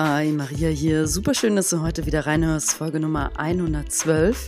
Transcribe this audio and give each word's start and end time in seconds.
Hi, 0.00 0.30
Maria 0.30 0.68
hier. 0.68 1.08
Super 1.08 1.34
schön, 1.34 1.56
dass 1.56 1.70
du 1.70 1.82
heute 1.82 2.06
wieder 2.06 2.24
reinhörst. 2.24 2.74
Folge 2.74 3.00
Nummer 3.00 3.32
112. 3.36 4.46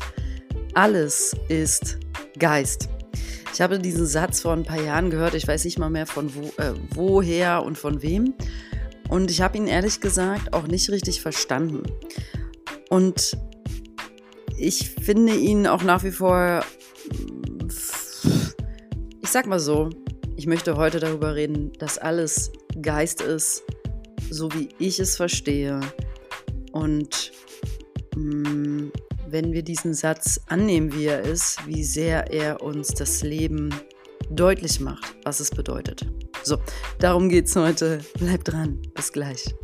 Alles 0.75 1.35
ist 1.49 1.99
Geist. 2.38 2.88
Ich 3.53 3.61
habe 3.61 3.81
diesen 3.81 4.07
Satz 4.07 4.43
vor 4.43 4.53
ein 4.53 4.63
paar 4.63 4.81
Jahren 4.81 5.11
gehört. 5.11 5.35
Ich 5.35 5.49
weiß 5.49 5.65
nicht 5.65 5.77
mal 5.77 5.91
mehr 5.91 6.06
von 6.06 6.33
wo, 6.37 6.63
äh, 6.63 6.74
woher 6.95 7.65
und 7.65 7.77
von 7.77 8.01
wem. 8.01 8.35
Und 9.09 9.28
ich 9.33 9.41
habe 9.41 9.56
ihn 9.56 9.67
ehrlich 9.67 10.01
gesagt 10.01 10.53
auch 10.53 10.69
nicht 10.69 10.88
richtig 10.88 11.21
verstanden. 11.21 11.82
Und 12.88 13.37
ich 14.56 14.91
finde 15.03 15.35
ihn 15.35 15.67
auch 15.67 15.82
nach 15.82 16.05
wie 16.05 16.12
vor, 16.12 16.64
ich 19.20 19.28
sag 19.28 19.48
mal 19.48 19.59
so, 19.59 19.91
ich 20.37 20.46
möchte 20.46 20.77
heute 20.77 21.01
darüber 21.01 21.34
reden, 21.34 21.73
dass 21.80 21.98
alles 21.98 22.52
Geist 22.80 23.20
ist, 23.20 23.64
so 24.30 24.52
wie 24.52 24.69
ich 24.79 24.98
es 25.01 25.16
verstehe. 25.16 25.80
Und 26.73 27.33
mh, 28.16 28.48
mm, 28.48 28.93
wenn 29.29 29.53
wir 29.53 29.62
diesen 29.62 29.95
Satz 29.95 30.41
annehmen, 30.47 30.93
wie 30.93 31.06
er 31.06 31.20
ist, 31.23 31.65
wie 31.66 31.84
sehr 31.84 32.33
er 32.33 32.62
uns 32.62 32.89
das 32.89 33.23
Leben 33.23 33.75
deutlich 34.30 34.80
macht, 34.80 35.15
was 35.25 35.41
es 35.41 35.51
bedeutet. 35.51 36.06
So, 36.43 36.59
darum 36.98 37.29
geht 37.29 37.47
es 37.47 37.56
heute. 37.56 38.01
Bleibt 38.19 38.48
dran. 38.48 38.80
Bis 38.95 39.12
gleich. 39.12 39.55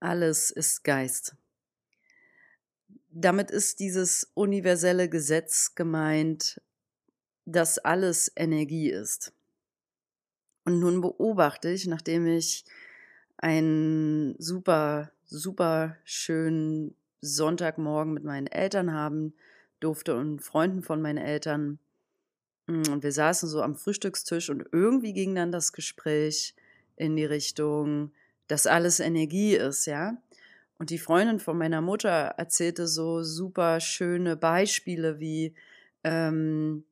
Alles 0.00 0.50
ist 0.50 0.84
Geist. 0.84 1.34
Damit 3.08 3.50
ist 3.50 3.80
dieses 3.80 4.30
universelle 4.34 5.08
Gesetz 5.08 5.74
gemeint, 5.74 6.60
dass 7.46 7.78
alles 7.78 8.30
Energie 8.36 8.90
ist. 8.90 9.32
Und 10.64 10.80
nun 10.80 11.00
beobachte 11.00 11.70
ich, 11.70 11.86
nachdem 11.86 12.26
ich 12.26 12.64
einen 13.38 14.34
super, 14.38 15.12
super 15.26 15.96
schönen 16.04 16.96
Sonntagmorgen 17.20 18.12
mit 18.12 18.24
meinen 18.24 18.48
Eltern 18.48 18.92
haben 18.92 19.34
durfte 19.80 20.16
und 20.16 20.40
Freunden 20.40 20.82
von 20.82 21.00
meinen 21.00 21.18
Eltern. 21.18 21.78
Mm, 22.66 22.88
und 22.90 23.02
wir 23.02 23.12
saßen 23.12 23.48
so 23.48 23.62
am 23.62 23.76
Frühstückstisch 23.76 24.50
und 24.50 24.64
irgendwie 24.72 25.12
ging 25.12 25.34
dann 25.34 25.52
das 25.52 25.72
Gespräch 25.72 26.54
in 26.96 27.14
die 27.14 27.24
Richtung, 27.24 28.12
dass 28.48 28.66
alles 28.66 29.00
Energie 29.00 29.54
ist, 29.54 29.86
ja. 29.86 30.16
Und 30.78 30.90
die 30.90 30.98
Freundin 30.98 31.40
von 31.40 31.56
meiner 31.56 31.80
Mutter 31.80 32.34
erzählte 32.36 32.86
so 32.86 33.22
super 33.22 33.80
schöne 33.80 34.36
Beispiele 34.36 35.20
wie, 35.20 35.54
ähm, 36.04 36.84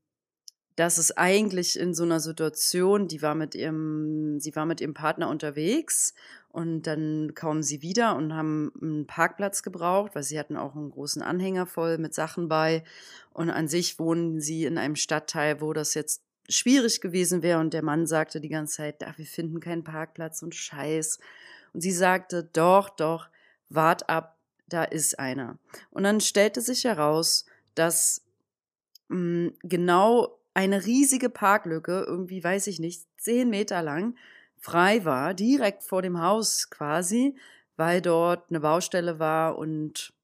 dass 0.77 0.99
es 0.99 1.17
eigentlich 1.17 1.79
in 1.79 1.95
so 1.95 2.03
einer 2.03 2.21
Situation, 2.21 3.07
die 3.07 3.23
war 3.23 3.35
mit 3.35 3.55
ihrem, 3.55 4.41
sie 4.41 4.55
war 4.57 4.67
mit 4.67 4.81
ihrem 4.81 4.95
Partner 4.95 5.29
unterwegs 5.29 6.15
und 6.55 6.83
dann 6.83 7.33
kamen 7.35 7.63
sie 7.63 7.83
wieder 7.83 8.17
und 8.17 8.35
haben 8.35 8.73
einen 8.81 9.07
Parkplatz 9.07 9.63
gebraucht, 9.63 10.15
weil 10.15 10.23
sie 10.23 10.39
hatten 10.39 10.57
auch 10.57 10.75
einen 10.75 10.91
großen 10.91 11.23
Anhänger 11.23 11.67
voll 11.67 11.99
mit 11.99 12.15
Sachen 12.15 12.49
bei. 12.49 12.85
Und 13.33 13.51
an 13.51 13.67
sich 13.67 13.99
wohnen 13.99 14.41
sie 14.41 14.65
in 14.65 14.79
einem 14.79 14.97
Stadtteil, 14.97 15.61
wo 15.61 15.73
das 15.73 15.95
jetzt 15.95 16.23
schwierig 16.49 17.01
gewesen 17.01 17.43
wäre. 17.43 17.59
Und 17.59 17.75
der 17.75 17.83
Mann 17.83 18.07
sagte 18.07 18.41
die 18.41 18.49
ganze 18.49 18.77
Zeit, 18.77 19.03
ach, 19.05 19.19
wir 19.19 19.27
finden 19.27 19.61
keinen 19.61 19.83
Parkplatz 19.83 20.43
und 20.43 20.55
Scheiß. 20.55 21.19
Und 21.73 21.81
sie 21.81 21.93
sagte, 21.93 22.49
doch, 22.53 22.89
doch, 22.89 23.29
wart 23.69 24.09
ab, 24.09 24.39
da 24.69 24.85
ist 24.85 25.19
einer. 25.19 25.59
Und 25.91 26.05
dann 26.05 26.21
stellte 26.21 26.61
sich 26.61 26.85
heraus, 26.85 27.47
dass 27.75 28.23
mh, 29.09 29.17
hm, 29.17 29.55
genau 29.63 30.39
eine 30.55 30.85
riesige 30.87 31.29
Parklücke, 31.29 32.05
irgendwie 32.07 32.43
weiß 32.43 32.69
ich 32.69 32.79
nicht, 32.79 33.07
zehn 33.19 33.51
Meter 33.51 33.83
lang, 33.83 34.17
frei 34.57 35.05
war, 35.05 35.35
direkt 35.35 35.83
vor 35.83 36.01
dem 36.01 36.23
Haus 36.23 36.71
quasi, 36.71 37.37
weil 37.77 38.01
dort 38.01 38.51
eine 38.51 38.61
Baustelle 38.61 39.19
war 39.19 39.59
und 39.59 40.15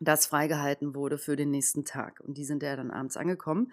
das 0.00 0.26
freigehalten 0.26 0.94
wurde 0.94 1.18
für 1.18 1.36
den 1.36 1.50
nächsten 1.50 1.84
Tag. 1.84 2.20
Und 2.20 2.38
die 2.38 2.44
sind 2.44 2.62
ja 2.62 2.74
dann 2.74 2.90
abends 2.90 3.18
angekommen. 3.18 3.70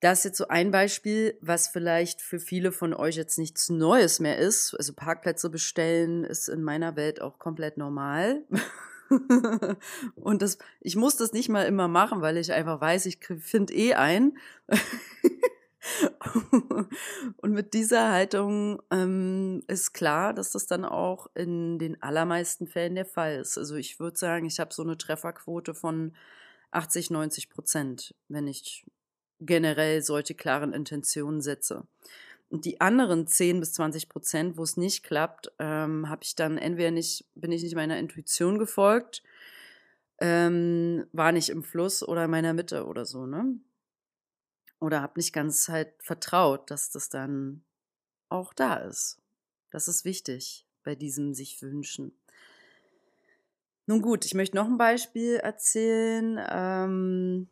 Das 0.00 0.18
ist 0.18 0.24
jetzt 0.24 0.38
so 0.38 0.48
ein 0.48 0.70
Beispiel, 0.70 1.38
was 1.40 1.68
vielleicht 1.68 2.20
für 2.20 2.38
viele 2.38 2.70
von 2.70 2.92
euch 2.92 3.16
jetzt 3.16 3.38
nichts 3.38 3.70
Neues 3.70 4.20
mehr 4.20 4.36
ist. 4.36 4.74
Also 4.74 4.92
Parkplätze 4.92 5.48
bestellen 5.48 6.22
ist 6.22 6.48
in 6.48 6.62
meiner 6.62 6.96
Welt 6.96 7.22
auch 7.22 7.38
komplett 7.38 7.78
normal. 7.78 8.44
und 10.16 10.42
das, 10.42 10.58
ich 10.80 10.96
muss 10.96 11.16
das 11.16 11.32
nicht 11.32 11.48
mal 11.48 11.62
immer 11.62 11.88
machen, 11.88 12.20
weil 12.22 12.36
ich 12.36 12.52
einfach 12.52 12.80
weiß, 12.80 13.06
ich 13.06 13.18
finde 13.40 13.74
eh 13.74 13.94
ein. 13.94 14.36
und 17.36 17.52
mit 17.52 17.74
dieser 17.74 18.10
Haltung 18.10 18.82
ähm, 18.90 19.62
ist 19.68 19.92
klar, 19.92 20.34
dass 20.34 20.52
das 20.52 20.66
dann 20.66 20.84
auch 20.84 21.28
in 21.34 21.78
den 21.78 22.02
allermeisten 22.02 22.66
Fällen 22.66 22.94
der 22.94 23.06
Fall 23.06 23.36
ist. 23.36 23.56
Also 23.58 23.76
ich 23.76 24.00
würde 24.00 24.18
sagen, 24.18 24.46
ich 24.46 24.58
habe 24.58 24.74
so 24.74 24.82
eine 24.82 24.98
Trefferquote 24.98 25.74
von 25.74 26.16
80, 26.72 27.10
90 27.10 27.50
Prozent, 27.50 28.14
wenn 28.28 28.48
ich 28.48 28.84
generell 29.40 30.02
solche 30.02 30.34
klaren 30.34 30.72
Intentionen 30.72 31.40
setze. 31.40 31.86
Und 32.48 32.64
die 32.64 32.80
anderen 32.80 33.26
10 33.26 33.60
bis 33.60 33.72
20 33.72 34.08
Prozent, 34.08 34.56
wo 34.56 34.62
es 34.62 34.76
nicht 34.76 35.02
klappt, 35.02 35.52
ähm, 35.58 36.08
habe 36.08 36.22
ich 36.22 36.36
dann 36.36 36.58
entweder 36.58 36.90
nicht, 36.90 37.24
bin 37.34 37.50
ich 37.52 37.62
nicht 37.62 37.74
meiner 37.74 37.98
Intuition 37.98 38.58
gefolgt, 38.58 39.22
ähm, 40.18 41.06
war 41.12 41.32
nicht 41.32 41.50
im 41.50 41.62
Fluss 41.62 42.06
oder 42.06 42.24
in 42.24 42.30
meiner 42.30 42.54
Mitte 42.54 42.86
oder 42.86 43.04
so, 43.04 43.26
ne? 43.26 43.58
Oder 44.78 45.02
habe 45.02 45.14
nicht 45.16 45.32
ganz 45.32 45.68
halt 45.68 45.92
vertraut, 45.98 46.70
dass 46.70 46.90
das 46.90 47.08
dann 47.08 47.64
auch 48.28 48.54
da 48.54 48.76
ist. 48.76 49.20
Das 49.70 49.88
ist 49.88 50.04
wichtig 50.04 50.66
bei 50.84 50.94
diesem 50.94 51.34
sich 51.34 51.60
wünschen. 51.62 52.12
Nun 53.86 54.02
gut, 54.02 54.24
ich 54.24 54.34
möchte 54.34 54.56
noch 54.56 54.66
ein 54.66 54.78
Beispiel 54.78 55.36
erzählen. 55.36 56.40
Ähm, 56.48 57.48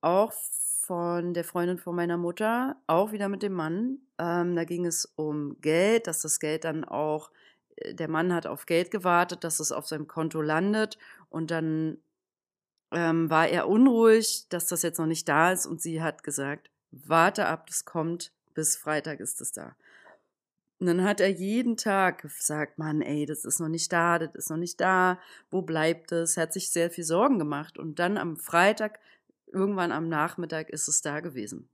auch 0.00 0.32
von 0.32 1.34
der 1.34 1.44
Freundin 1.44 1.78
von 1.78 1.96
meiner 1.96 2.16
Mutter, 2.16 2.76
auch 2.86 3.12
wieder 3.12 3.28
mit 3.28 3.42
dem 3.42 3.52
Mann. 3.52 4.05
Ähm, 4.18 4.56
da 4.56 4.64
ging 4.64 4.86
es 4.86 5.06
um 5.16 5.60
Geld, 5.60 6.06
dass 6.06 6.22
das 6.22 6.40
Geld 6.40 6.64
dann 6.64 6.84
auch, 6.84 7.30
äh, 7.76 7.94
der 7.94 8.08
Mann 8.08 8.32
hat 8.32 8.46
auf 8.46 8.66
Geld 8.66 8.90
gewartet, 8.90 9.44
dass 9.44 9.60
es 9.60 9.72
auf 9.72 9.86
seinem 9.86 10.06
Konto 10.06 10.40
landet 10.40 10.98
und 11.30 11.50
dann 11.50 11.98
ähm, 12.92 13.28
war 13.30 13.48
er 13.48 13.68
unruhig, 13.68 14.46
dass 14.48 14.66
das 14.66 14.82
jetzt 14.82 14.98
noch 14.98 15.06
nicht 15.06 15.28
da 15.28 15.52
ist 15.52 15.66
und 15.66 15.82
sie 15.82 16.02
hat 16.02 16.22
gesagt, 16.22 16.70
warte 16.92 17.46
ab, 17.46 17.66
das 17.66 17.84
kommt, 17.84 18.32
bis 18.54 18.76
Freitag 18.76 19.20
ist 19.20 19.40
es 19.40 19.52
da. 19.52 19.76
Und 20.78 20.86
dann 20.86 21.04
hat 21.04 21.20
er 21.20 21.30
jeden 21.30 21.76
Tag 21.76 22.22
gesagt, 22.22 22.78
Mann, 22.78 23.00
ey, 23.00 23.24
das 23.24 23.44
ist 23.44 23.60
noch 23.60 23.68
nicht 23.68 23.92
da, 23.92 24.18
das 24.18 24.34
ist 24.34 24.50
noch 24.50 24.58
nicht 24.58 24.80
da, 24.80 25.18
wo 25.50 25.62
bleibt 25.62 26.12
es? 26.12 26.36
Hat 26.36 26.52
sich 26.52 26.70
sehr 26.70 26.90
viel 26.90 27.04
Sorgen 27.04 27.38
gemacht. 27.38 27.78
Und 27.78 27.98
dann 27.98 28.18
am 28.18 28.36
Freitag 28.36 28.98
irgendwann 29.46 29.90
am 29.90 30.08
Nachmittag 30.08 30.68
ist 30.68 30.86
es 30.88 31.00
da 31.00 31.20
gewesen. 31.20 31.68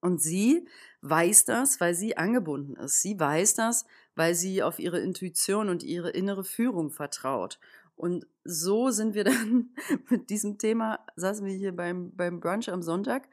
Und 0.00 0.20
sie 0.20 0.66
weiß 1.02 1.44
das, 1.44 1.80
weil 1.80 1.94
sie 1.94 2.16
angebunden 2.16 2.76
ist. 2.76 3.02
Sie 3.02 3.18
weiß 3.18 3.54
das, 3.54 3.84
weil 4.14 4.34
sie 4.34 4.62
auf 4.62 4.78
ihre 4.78 5.00
Intuition 5.00 5.68
und 5.68 5.82
ihre 5.82 6.10
innere 6.10 6.44
Führung 6.44 6.90
vertraut. 6.90 7.58
Und 7.96 8.26
so 8.44 8.90
sind 8.90 9.14
wir 9.14 9.24
dann 9.24 9.70
mit 10.08 10.30
diesem 10.30 10.58
Thema, 10.58 11.00
saßen 11.16 11.44
wir 11.44 11.54
hier 11.54 11.74
beim, 11.74 12.12
beim 12.16 12.40
Brunch 12.40 12.70
am 12.70 12.82
Sonntag. 12.82 13.28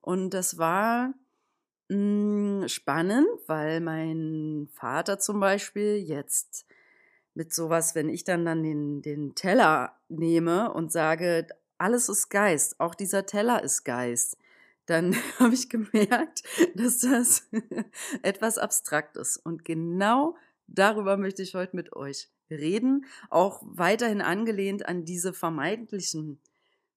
Und 0.00 0.30
das 0.30 0.58
war 0.58 1.14
mh, 1.88 2.62
hm, 2.62 2.68
spannend, 2.68 3.26
weil 3.46 3.80
mein 3.80 4.68
Vater 4.72 5.18
zum 5.18 5.40
Beispiel 5.40 5.96
jetzt 5.96 6.66
mit 7.34 7.54
sowas, 7.54 7.94
wenn 7.94 8.08
ich 8.08 8.24
dann, 8.24 8.44
dann 8.44 8.62
den, 8.62 9.02
den 9.02 9.34
Teller 9.34 9.96
nehme 10.08 10.72
und 10.72 10.92
sage, 10.92 11.46
alles 11.78 12.08
ist 12.08 12.28
Geist, 12.28 12.78
auch 12.78 12.94
dieser 12.94 13.24
Teller 13.24 13.62
ist 13.62 13.84
Geist, 13.84 14.36
dann 14.86 15.14
habe 15.38 15.54
ich 15.54 15.68
gemerkt, 15.68 16.42
dass 16.74 17.00
das 17.00 17.48
etwas 18.22 18.58
abstrakt 18.58 19.16
ist. 19.16 19.36
Und 19.36 19.64
genau 19.64 20.36
darüber 20.66 21.16
möchte 21.16 21.42
ich 21.42 21.54
heute 21.54 21.76
mit 21.76 21.94
euch 21.94 22.28
reden, 22.50 23.06
auch 23.28 23.62
weiterhin 23.64 24.20
angelehnt 24.20 24.86
an 24.86 25.04
diese 25.04 25.32
vermeintlichen 25.32 26.40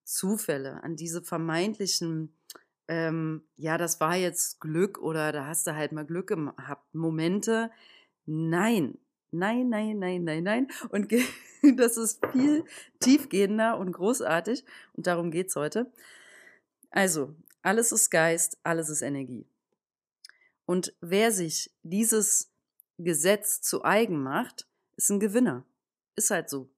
Zufälle, 0.03 0.83
an 0.83 0.95
diese 0.95 1.21
vermeintlichen, 1.21 2.35
ähm, 2.87 3.43
ja, 3.55 3.77
das 3.77 3.99
war 4.01 4.15
jetzt 4.15 4.59
Glück 4.59 4.99
oder 4.99 5.31
da 5.31 5.45
hast 5.47 5.67
du 5.67 5.75
halt 5.75 5.91
mal 5.91 6.05
Glück 6.05 6.27
gehabt, 6.27 6.93
Momente. 6.93 7.71
Nein, 8.25 8.97
nein, 9.31 9.69
nein, 9.69 9.99
nein, 9.99 10.23
nein, 10.23 10.43
nein. 10.43 10.67
Und 10.89 11.11
das 11.77 11.97
ist 11.97 12.25
viel 12.31 12.65
tiefgehender 12.99 13.77
und 13.77 13.91
großartig. 13.91 14.65
Und 14.93 15.07
darum 15.07 15.31
geht 15.31 15.47
es 15.47 15.55
heute. 15.55 15.91
Also, 16.89 17.35
alles 17.63 17.91
ist 17.91 18.11
Geist, 18.11 18.57
alles 18.63 18.89
ist 18.89 19.01
Energie. 19.01 19.47
Und 20.65 20.93
wer 21.01 21.31
sich 21.31 21.71
dieses 21.81 22.51
Gesetz 22.97 23.61
zu 23.61 23.83
eigen 23.83 24.21
macht, 24.21 24.67
ist 24.95 25.09
ein 25.09 25.19
Gewinner. 25.19 25.65
Ist 26.15 26.29
halt 26.29 26.49
so. 26.49 26.69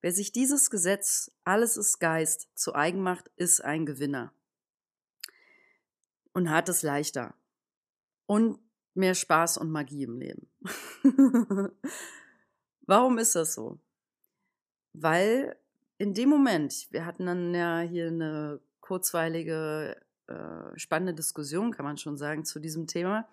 Wer 0.00 0.12
sich 0.12 0.30
dieses 0.30 0.70
Gesetz, 0.70 1.32
alles 1.44 1.76
ist 1.76 1.98
Geist, 1.98 2.48
zu 2.54 2.74
eigen 2.74 3.02
macht, 3.02 3.30
ist 3.36 3.60
ein 3.64 3.86
Gewinner. 3.86 4.32
Und 6.32 6.50
hat 6.50 6.68
es 6.68 6.82
leichter. 6.82 7.34
und 8.26 8.58
mehr 8.94 9.14
Spaß 9.14 9.58
und 9.58 9.70
Magie 9.70 10.04
im 10.04 10.18
Leben. 10.18 10.48
Warum 12.86 13.18
ist 13.18 13.34
das 13.34 13.54
so? 13.54 13.78
Weil 14.92 15.56
in 15.98 16.14
dem 16.14 16.28
Moment, 16.28 16.88
wir 16.90 17.04
hatten 17.04 17.26
dann 17.26 17.54
ja 17.54 17.80
hier 17.80 18.08
eine 18.08 18.60
kurzweilige, 18.80 20.00
äh, 20.28 20.78
spannende 20.78 21.14
Diskussion, 21.14 21.72
kann 21.72 21.84
man 21.84 21.98
schon 21.98 22.16
sagen, 22.16 22.44
zu 22.44 22.58
diesem 22.60 22.86
Thema, 22.86 23.28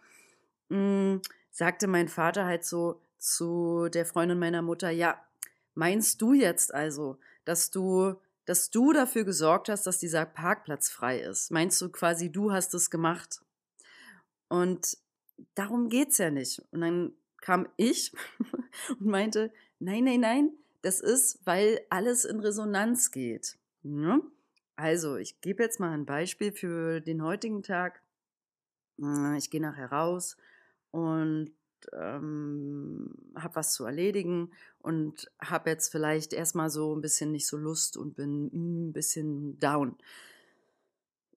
mh, 0.69 0.77
hm, 0.77 1.21
sagte 1.51 1.87
mein 1.87 2.07
Vater 2.07 2.45
halt 2.45 2.65
so 2.65 3.01
zu 3.17 3.89
der 3.89 4.05
Freundin 4.05 4.39
meiner 4.39 4.61
Mutter, 4.61 4.89
ja, 4.89 5.19
meinst 5.75 6.21
du 6.21 6.33
jetzt 6.33 6.73
also, 6.73 7.17
dass 7.45 7.71
du, 7.71 8.15
dass 8.45 8.69
du 8.69 8.91
dafür 8.91 9.23
gesorgt 9.23 9.69
hast, 9.69 9.87
dass 9.87 9.99
dieser 9.99 10.25
Parkplatz 10.25 10.89
frei 10.89 11.19
ist? 11.19 11.51
Meinst 11.51 11.81
du 11.81 11.89
quasi, 11.89 12.31
du 12.31 12.51
hast 12.51 12.73
es 12.73 12.89
gemacht? 12.89 13.41
Und 14.49 14.97
darum 15.55 15.89
geht's 15.89 16.17
ja 16.17 16.29
nicht. 16.31 16.61
Und 16.71 16.81
dann 16.81 17.13
kam 17.37 17.67
ich 17.77 18.11
und 18.99 19.05
meinte, 19.05 19.51
nein, 19.79 20.03
nein, 20.03 20.19
nein, 20.19 20.51
das 20.81 20.99
ist, 20.99 21.39
weil 21.45 21.81
alles 21.89 22.25
in 22.25 22.39
Resonanz 22.39 23.11
geht. 23.11 23.57
Ja? 23.83 24.19
Also, 24.75 25.17
ich 25.17 25.39
gebe 25.41 25.63
jetzt 25.63 25.79
mal 25.79 25.91
ein 25.91 26.05
Beispiel 26.05 26.51
für 26.51 26.99
den 26.99 27.23
heutigen 27.23 27.61
Tag. 27.63 28.01
Äh, 28.99 29.37
ich 29.37 29.49
gehe 29.49 29.61
nachher 29.61 29.91
raus 29.91 30.37
und 30.91 31.51
ähm, 31.91 33.13
habe 33.35 33.55
was 33.55 33.73
zu 33.73 33.85
erledigen 33.85 34.51
und 34.79 35.29
habe 35.41 35.69
jetzt 35.69 35.91
vielleicht 35.91 36.33
erstmal 36.33 36.69
so 36.69 36.95
ein 36.95 37.01
bisschen 37.01 37.31
nicht 37.31 37.47
so 37.47 37.57
Lust 37.57 37.97
und 37.97 38.15
bin 38.15 38.47
ein 38.53 38.93
bisschen 38.93 39.59
down. 39.59 39.97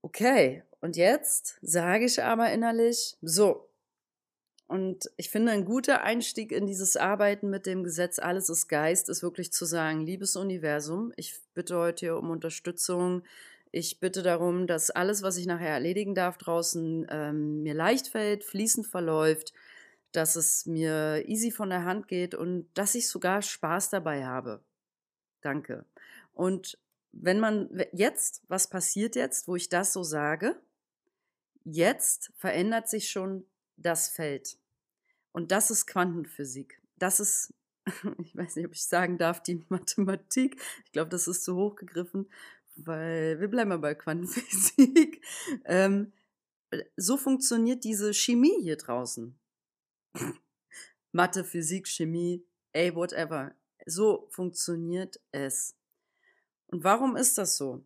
Okay, 0.02 0.62
und 0.80 0.96
jetzt 0.96 1.58
sage 1.62 2.04
ich 2.04 2.22
aber 2.22 2.52
innerlich, 2.52 3.16
so, 3.22 3.65
und 4.68 5.10
ich 5.16 5.30
finde, 5.30 5.52
ein 5.52 5.64
guter 5.64 6.02
Einstieg 6.02 6.50
in 6.50 6.66
dieses 6.66 6.96
Arbeiten 6.96 7.50
mit 7.50 7.66
dem 7.66 7.84
Gesetz 7.84 8.18
Alles 8.18 8.48
ist 8.48 8.66
Geist 8.66 9.08
ist 9.08 9.22
wirklich 9.22 9.52
zu 9.52 9.64
sagen, 9.64 10.04
liebes 10.04 10.34
Universum, 10.34 11.12
ich 11.16 11.40
bitte 11.54 11.76
heute 11.76 12.06
hier 12.06 12.16
um 12.16 12.30
Unterstützung. 12.30 13.22
Ich 13.70 14.00
bitte 14.00 14.22
darum, 14.22 14.66
dass 14.66 14.90
alles, 14.90 15.22
was 15.22 15.36
ich 15.36 15.46
nachher 15.46 15.70
erledigen 15.70 16.14
darf 16.14 16.36
draußen, 16.38 17.06
ähm, 17.10 17.62
mir 17.62 17.74
leicht 17.74 18.08
fällt, 18.08 18.42
fließend 18.42 18.86
verläuft, 18.86 19.52
dass 20.12 20.34
es 20.34 20.66
mir 20.66 21.24
easy 21.26 21.50
von 21.52 21.70
der 21.70 21.84
Hand 21.84 22.08
geht 22.08 22.34
und 22.34 22.66
dass 22.74 22.94
ich 22.94 23.08
sogar 23.08 23.42
Spaß 23.42 23.90
dabei 23.90 24.24
habe. 24.24 24.60
Danke. 25.42 25.84
Und 26.32 26.78
wenn 27.12 27.38
man 27.38 27.68
jetzt, 27.92 28.42
was 28.48 28.68
passiert 28.68 29.14
jetzt, 29.14 29.46
wo 29.46 29.54
ich 29.54 29.68
das 29.68 29.92
so 29.92 30.02
sage? 30.02 30.56
Jetzt 31.64 32.32
verändert 32.36 32.88
sich 32.88 33.10
schon 33.10 33.44
das 33.76 34.08
Feld. 34.08 34.58
Und 35.32 35.52
das 35.52 35.70
ist 35.70 35.86
Quantenphysik. 35.86 36.80
Das 36.98 37.20
ist, 37.20 37.52
ich 38.18 38.36
weiß 38.36 38.56
nicht, 38.56 38.66
ob 38.66 38.72
ich 38.72 38.84
sagen 38.84 39.18
darf, 39.18 39.42
die 39.42 39.64
Mathematik. 39.68 40.60
Ich 40.84 40.92
glaube, 40.92 41.10
das 41.10 41.28
ist 41.28 41.44
zu 41.44 41.56
hoch 41.56 41.76
gegriffen, 41.76 42.30
weil 42.76 43.40
wir 43.40 43.48
bleiben 43.48 43.70
mal 43.70 43.78
bei 43.78 43.94
Quantenphysik. 43.94 45.22
Ähm, 45.64 46.12
so 46.96 47.16
funktioniert 47.16 47.84
diese 47.84 48.12
Chemie 48.12 48.60
hier 48.60 48.76
draußen. 48.76 49.38
Mathe, 51.12 51.44
Physik, 51.44 51.86
Chemie, 51.86 52.44
ey, 52.72 52.94
whatever. 52.94 53.54
So 53.86 54.28
funktioniert 54.30 55.20
es. 55.30 55.76
Und 56.68 56.82
warum 56.84 57.16
ist 57.16 57.38
das 57.38 57.56
so? 57.56 57.84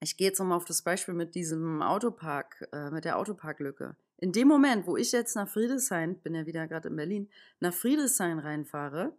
Ich 0.00 0.16
gehe 0.16 0.28
jetzt 0.28 0.38
nochmal 0.38 0.56
auf 0.56 0.64
das 0.64 0.82
Beispiel 0.82 1.14
mit 1.14 1.34
diesem 1.34 1.82
Autopark, 1.82 2.68
äh, 2.72 2.90
mit 2.90 3.04
der 3.04 3.18
Autoparklücke. 3.18 3.96
In 4.22 4.30
dem 4.30 4.46
Moment, 4.46 4.86
wo 4.86 4.96
ich 4.96 5.10
jetzt 5.10 5.34
nach 5.34 5.48
Friedrichshain, 5.48 6.14
bin 6.14 6.36
ja 6.36 6.46
wieder 6.46 6.68
gerade 6.68 6.86
in 6.86 6.94
Berlin, 6.94 7.28
nach 7.58 7.74
Friedrichshain 7.74 8.38
reinfahre 8.38 9.12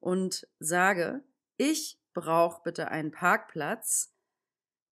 und 0.00 0.48
sage, 0.60 1.22
ich 1.58 1.98
brauche 2.14 2.62
bitte 2.62 2.88
einen 2.88 3.10
Parkplatz, 3.10 4.14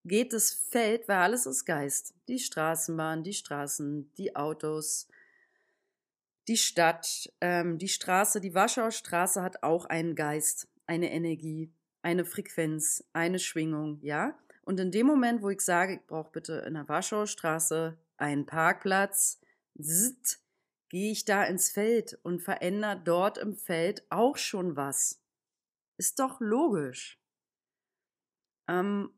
geht 0.04 0.34
das 0.34 0.52
Feld, 0.52 1.08
weil 1.08 1.16
alles 1.16 1.46
ist 1.46 1.64
Geist. 1.64 2.12
Die 2.28 2.38
Straßenbahn, 2.38 3.22
die 3.22 3.32
Straßen, 3.32 4.12
die 4.18 4.36
Autos, 4.36 5.08
die 6.46 6.58
Stadt, 6.58 7.32
ähm, 7.40 7.78
die 7.78 7.88
Straße, 7.88 8.42
die 8.42 8.54
Warschauer 8.54 8.90
Straße 8.90 9.40
hat 9.40 9.62
auch 9.62 9.86
einen 9.86 10.14
Geist, 10.14 10.68
eine 10.86 11.10
Energie, 11.10 11.72
eine 12.02 12.26
Frequenz, 12.26 13.02
eine 13.14 13.38
Schwingung, 13.38 13.98
ja? 14.02 14.38
Und 14.66 14.78
in 14.78 14.90
dem 14.90 15.06
Moment, 15.06 15.40
wo 15.40 15.48
ich 15.48 15.62
sage, 15.62 15.94
ich 15.94 16.06
brauche 16.06 16.32
bitte 16.32 16.64
in 16.66 16.74
der 16.74 16.86
Warschauer 16.86 17.26
Straße 17.26 17.96
einen 18.18 18.44
Parkplatz, 18.44 19.40
gehe 19.74 21.10
ich 21.10 21.24
da 21.24 21.44
ins 21.44 21.70
Feld 21.70 22.18
und 22.22 22.40
verändere 22.40 23.00
dort 23.04 23.38
im 23.38 23.54
Feld 23.56 24.04
auch 24.10 24.36
schon 24.36 24.76
was. 24.76 25.20
Ist 25.96 26.18
doch 26.18 26.40
logisch. 26.40 27.20
Ähm, 28.68 29.10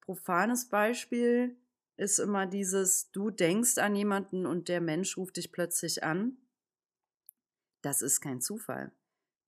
profanes 0.00 0.68
Beispiel 0.68 1.56
ist 1.96 2.18
immer 2.18 2.46
dieses, 2.46 3.10
du 3.10 3.30
denkst 3.30 3.78
an 3.78 3.94
jemanden 3.94 4.46
und 4.46 4.68
der 4.68 4.80
Mensch 4.80 5.16
ruft 5.16 5.36
dich 5.36 5.52
plötzlich 5.52 6.04
an. 6.04 6.36
Das 7.82 8.02
ist 8.02 8.20
kein 8.20 8.40
Zufall. 8.40 8.92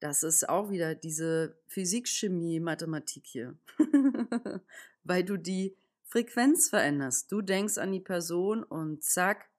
Das 0.00 0.22
ist 0.22 0.48
auch 0.48 0.70
wieder 0.70 0.94
diese 0.94 1.58
Physik, 1.66 2.08
Chemie, 2.08 2.60
Mathematik 2.60 3.26
hier. 3.26 3.58
Weil 5.04 5.24
du 5.24 5.36
die 5.36 5.76
Frequenz 6.04 6.68
veränderst. 6.68 7.30
Du 7.32 7.42
denkst 7.42 7.78
an 7.78 7.92
die 7.92 8.00
Person 8.00 8.62
und 8.62 9.02
zack, 9.02 9.50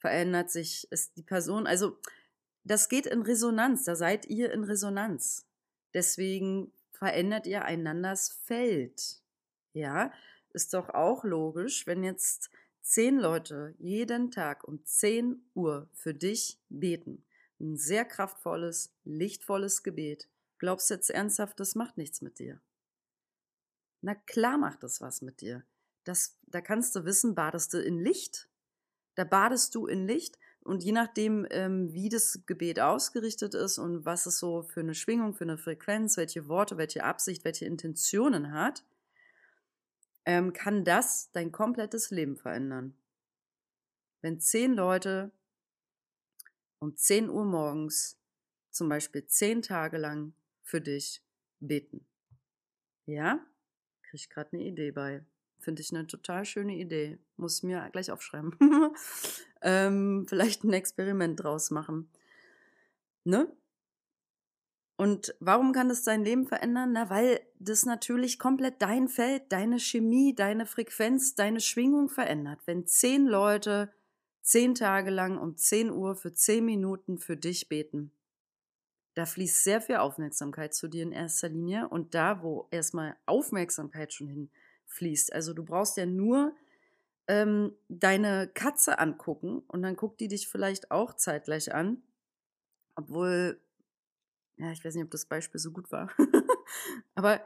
verändert 0.00 0.50
sich 0.50 0.90
ist 0.90 1.16
die 1.16 1.22
Person. 1.22 1.66
Also 1.66 1.98
das 2.64 2.88
geht 2.88 3.06
in 3.06 3.22
Resonanz, 3.22 3.84
da 3.84 3.94
seid 3.94 4.26
ihr 4.26 4.52
in 4.52 4.64
Resonanz. 4.64 5.46
Deswegen 5.94 6.72
verändert 6.90 7.46
ihr 7.46 7.64
einanders 7.64 8.32
Feld. 8.44 9.22
Ja, 9.72 10.12
ist 10.52 10.74
doch 10.74 10.88
auch 10.90 11.24
logisch, 11.24 11.86
wenn 11.86 12.02
jetzt 12.02 12.50
zehn 12.82 13.18
Leute 13.18 13.74
jeden 13.78 14.30
Tag 14.30 14.64
um 14.64 14.84
10 14.84 15.50
Uhr 15.54 15.88
für 15.92 16.14
dich 16.14 16.58
beten. 16.68 17.24
Ein 17.60 17.76
sehr 17.76 18.04
kraftvolles, 18.04 18.92
lichtvolles 19.04 19.82
Gebet. 19.82 20.28
Glaubst 20.58 20.90
jetzt 20.90 21.10
ernsthaft, 21.10 21.60
das 21.60 21.74
macht 21.74 21.96
nichts 21.96 22.20
mit 22.20 22.38
dir? 22.38 22.60
Na 24.00 24.14
klar 24.14 24.58
macht 24.58 24.82
das 24.82 25.00
was 25.00 25.22
mit 25.22 25.40
dir. 25.40 25.64
Das, 26.04 26.38
da 26.46 26.60
kannst 26.60 26.96
du 26.96 27.04
wissen, 27.04 27.34
badest 27.34 27.74
du 27.74 27.82
in 27.82 27.98
Licht 27.98 28.49
da 29.14 29.24
badest 29.24 29.74
du 29.74 29.86
in 29.86 30.06
Licht 30.06 30.38
und 30.62 30.84
je 30.84 30.92
nachdem, 30.92 31.46
ähm, 31.50 31.92
wie 31.92 32.08
das 32.08 32.42
Gebet 32.46 32.80
ausgerichtet 32.80 33.54
ist 33.54 33.78
und 33.78 34.04
was 34.04 34.26
es 34.26 34.38
so 34.38 34.62
für 34.62 34.80
eine 34.80 34.94
Schwingung, 34.94 35.34
für 35.34 35.44
eine 35.44 35.58
Frequenz, 35.58 36.16
welche 36.16 36.48
Worte, 36.48 36.76
welche 36.76 37.04
Absicht, 37.04 37.44
welche 37.44 37.64
Intentionen 37.64 38.52
hat, 38.52 38.84
ähm, 40.26 40.52
kann 40.52 40.84
das 40.84 41.30
dein 41.32 41.50
komplettes 41.50 42.10
Leben 42.10 42.36
verändern. 42.36 42.94
Wenn 44.20 44.38
zehn 44.38 44.74
Leute 44.74 45.32
um 46.78 46.96
10 46.96 47.28
Uhr 47.28 47.44
morgens 47.44 48.18
zum 48.70 48.88
Beispiel 48.88 49.26
zehn 49.26 49.62
Tage 49.62 49.98
lang 49.98 50.34
für 50.62 50.80
dich 50.80 51.22
beten. 51.58 52.06
Ja? 53.06 53.44
Krieg 54.02 54.20
ich 54.20 54.30
gerade 54.30 54.52
eine 54.52 54.64
Idee 54.64 54.90
bei. 54.90 55.24
Finde 55.60 55.82
ich 55.82 55.92
eine 55.94 56.06
total 56.06 56.44
schöne 56.44 56.76
Idee. 56.76 57.18
Muss 57.36 57.58
ich 57.58 57.62
mir 57.62 57.88
gleich 57.92 58.10
aufschreiben. 58.10 58.56
ähm, 59.62 60.26
vielleicht 60.28 60.64
ein 60.64 60.72
Experiment 60.72 61.42
draus 61.42 61.70
machen. 61.70 62.08
Ne? 63.24 63.50
Und 64.96 65.34
warum 65.40 65.72
kann 65.72 65.88
das 65.88 66.02
dein 66.02 66.24
Leben 66.24 66.46
verändern? 66.46 66.92
Na, 66.92 67.08
weil 67.08 67.40
das 67.58 67.86
natürlich 67.86 68.38
komplett 68.38 68.82
dein 68.82 69.08
Feld, 69.08 69.44
deine 69.50 69.78
Chemie, 69.78 70.34
deine 70.34 70.66
Frequenz, 70.66 71.34
deine 71.34 71.60
Schwingung 71.60 72.08
verändert. 72.08 72.60
Wenn 72.66 72.86
zehn 72.86 73.26
Leute 73.26 73.90
zehn 74.42 74.74
Tage 74.74 75.10
lang 75.10 75.38
um 75.38 75.56
10 75.56 75.90
Uhr 75.90 76.16
für 76.16 76.34
zehn 76.34 76.64
Minuten 76.64 77.18
für 77.18 77.36
dich 77.36 77.68
beten, 77.68 78.12
da 79.14 79.26
fließt 79.26 79.64
sehr 79.64 79.80
viel 79.80 79.96
Aufmerksamkeit 79.96 80.74
zu 80.74 80.88
dir 80.88 81.02
in 81.02 81.12
erster 81.12 81.48
Linie. 81.48 81.88
Und 81.88 82.14
da, 82.14 82.42
wo 82.42 82.68
erstmal 82.70 83.16
Aufmerksamkeit 83.26 84.12
schon 84.12 84.28
hin 84.28 84.50
fließt. 84.90 85.32
Also 85.32 85.54
du 85.54 85.64
brauchst 85.64 85.96
ja 85.96 86.06
nur 86.06 86.54
ähm, 87.26 87.72
deine 87.88 88.48
Katze 88.48 88.98
angucken 88.98 89.60
und 89.68 89.82
dann 89.82 89.96
guckt 89.96 90.20
die 90.20 90.28
dich 90.28 90.48
vielleicht 90.48 90.90
auch 90.90 91.14
zeitgleich 91.14 91.72
an. 91.72 92.02
Obwohl, 92.96 93.60
ja, 94.58 94.72
ich 94.72 94.84
weiß 94.84 94.94
nicht, 94.94 95.04
ob 95.04 95.10
das 95.10 95.26
Beispiel 95.26 95.60
so 95.60 95.70
gut 95.70 95.90
war. 95.90 96.10
Aber 97.14 97.40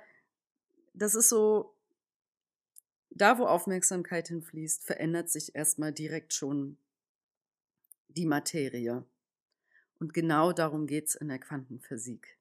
das 0.94 1.14
ist 1.14 1.28
so, 1.28 1.74
da 3.10 3.38
wo 3.38 3.46
Aufmerksamkeit 3.46 4.28
hinfließt, 4.28 4.84
verändert 4.84 5.30
sich 5.30 5.54
erstmal 5.54 5.92
direkt 5.92 6.32
schon 6.32 6.78
die 8.08 8.26
Materie. 8.26 9.04
Und 10.00 10.14
genau 10.14 10.52
darum 10.52 10.86
geht 10.86 11.08
es 11.08 11.14
in 11.14 11.28
der 11.28 11.38
Quantenphysik. 11.38 12.38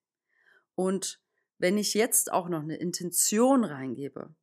Und 0.76 1.20
wenn 1.60 1.78
ich 1.78 1.94
jetzt 1.94 2.32
auch 2.32 2.50
noch 2.50 2.62
eine 2.62 2.78
Intention 2.78 3.64
reingebe, 3.64 4.34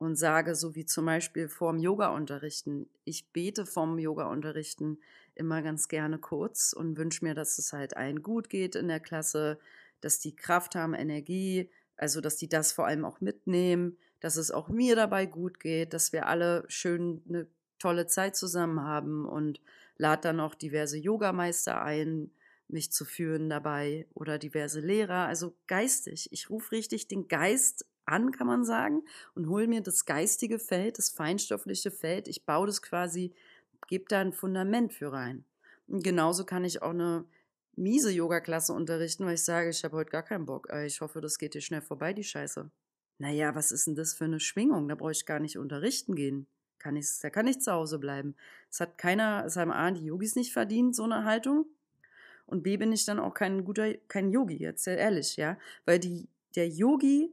und 0.00 0.16
sage, 0.16 0.54
so 0.54 0.74
wie 0.74 0.86
zum 0.86 1.04
Beispiel 1.04 1.46
vorm 1.46 1.78
Yoga-Unterrichten, 1.78 2.88
ich 3.04 3.32
bete 3.32 3.66
vorm 3.66 3.98
Yoga-Unterrichten 3.98 4.98
immer 5.34 5.60
ganz 5.60 5.88
gerne 5.88 6.18
kurz 6.18 6.72
und 6.72 6.96
wünsche 6.96 7.22
mir, 7.22 7.34
dass 7.34 7.58
es 7.58 7.74
halt 7.74 7.98
allen 7.98 8.22
gut 8.22 8.48
geht 8.48 8.76
in 8.76 8.88
der 8.88 9.00
Klasse, 9.00 9.58
dass 10.00 10.18
die 10.18 10.34
Kraft 10.34 10.74
haben, 10.74 10.94
Energie, 10.94 11.70
also 11.98 12.22
dass 12.22 12.36
die 12.36 12.48
das 12.48 12.72
vor 12.72 12.86
allem 12.86 13.04
auch 13.04 13.20
mitnehmen, 13.20 13.98
dass 14.20 14.36
es 14.36 14.50
auch 14.50 14.70
mir 14.70 14.96
dabei 14.96 15.26
gut 15.26 15.60
geht, 15.60 15.92
dass 15.92 16.14
wir 16.14 16.26
alle 16.26 16.64
schön 16.68 17.22
eine 17.28 17.46
tolle 17.78 18.06
Zeit 18.06 18.36
zusammen 18.36 18.80
haben 18.80 19.26
und 19.26 19.60
lade 19.98 20.22
dann 20.22 20.40
auch 20.40 20.54
diverse 20.54 20.96
Yogameister 20.96 21.82
ein, 21.82 22.30
mich 22.68 22.90
zu 22.90 23.04
führen 23.04 23.50
dabei 23.50 24.06
oder 24.14 24.38
diverse 24.38 24.80
Lehrer, 24.80 25.26
also 25.26 25.54
geistig. 25.66 26.30
Ich 26.32 26.48
rufe 26.48 26.72
richtig 26.72 27.06
den 27.06 27.28
Geist 27.28 27.84
an, 28.04 28.32
kann 28.32 28.46
man 28.46 28.64
sagen, 28.64 29.02
und 29.34 29.48
hole 29.48 29.66
mir 29.66 29.82
das 29.82 30.04
geistige 30.04 30.58
Feld, 30.58 30.98
das 30.98 31.10
feinstoffliche 31.10 31.90
Feld. 31.90 32.28
Ich 32.28 32.44
baue 32.44 32.66
das 32.66 32.82
quasi, 32.82 33.32
gebe 33.86 34.04
da 34.08 34.20
ein 34.20 34.32
Fundament 34.32 34.92
für 34.92 35.12
rein. 35.12 35.44
Und 35.86 36.04
genauso 36.04 36.44
kann 36.44 36.64
ich 36.64 36.82
auch 36.82 36.90
eine 36.90 37.24
miese 37.76 38.10
Yoga-Klasse 38.10 38.72
unterrichten, 38.72 39.24
weil 39.24 39.34
ich 39.34 39.44
sage, 39.44 39.70
ich 39.70 39.82
habe 39.84 39.96
heute 39.96 40.10
gar 40.10 40.22
keinen 40.22 40.46
Bock. 40.46 40.68
Ich 40.84 41.00
hoffe, 41.00 41.20
das 41.20 41.38
geht 41.38 41.54
dir 41.54 41.60
schnell 41.60 41.82
vorbei, 41.82 42.12
die 42.12 42.24
Scheiße. 42.24 42.70
Naja, 43.18 43.54
was 43.54 43.70
ist 43.72 43.86
denn 43.86 43.96
das 43.96 44.14
für 44.14 44.24
eine 44.24 44.40
Schwingung? 44.40 44.88
Da 44.88 44.94
brauche 44.94 45.12
ich 45.12 45.26
gar 45.26 45.40
nicht 45.40 45.58
unterrichten 45.58 46.14
gehen. 46.14 46.46
Kann 46.78 46.96
ich, 46.96 47.06
da 47.20 47.28
kann 47.28 47.46
ich 47.46 47.60
zu 47.60 47.72
Hause 47.72 47.98
bleiben. 47.98 48.34
Es 48.70 48.80
hat 48.80 48.96
keiner, 48.96 49.44
es 49.44 49.56
haben 49.56 49.70
A, 49.70 49.90
die 49.90 50.06
Yogis 50.06 50.36
nicht 50.36 50.52
verdient, 50.52 50.96
so 50.96 51.04
eine 51.04 51.24
Haltung. 51.24 51.66
Und 52.46 52.62
B, 52.62 52.76
bin 52.76 52.92
ich 52.92 53.04
dann 53.04 53.18
auch 53.18 53.34
kein 53.34 53.64
guter, 53.64 53.94
kein 54.08 54.30
Yogi, 54.30 54.56
jetzt 54.56 54.84
sehr 54.84 54.98
ehrlich, 54.98 55.36
ja. 55.36 55.58
Weil 55.84 55.98
die, 55.98 56.28
der 56.56 56.68
Yogi 56.68 57.32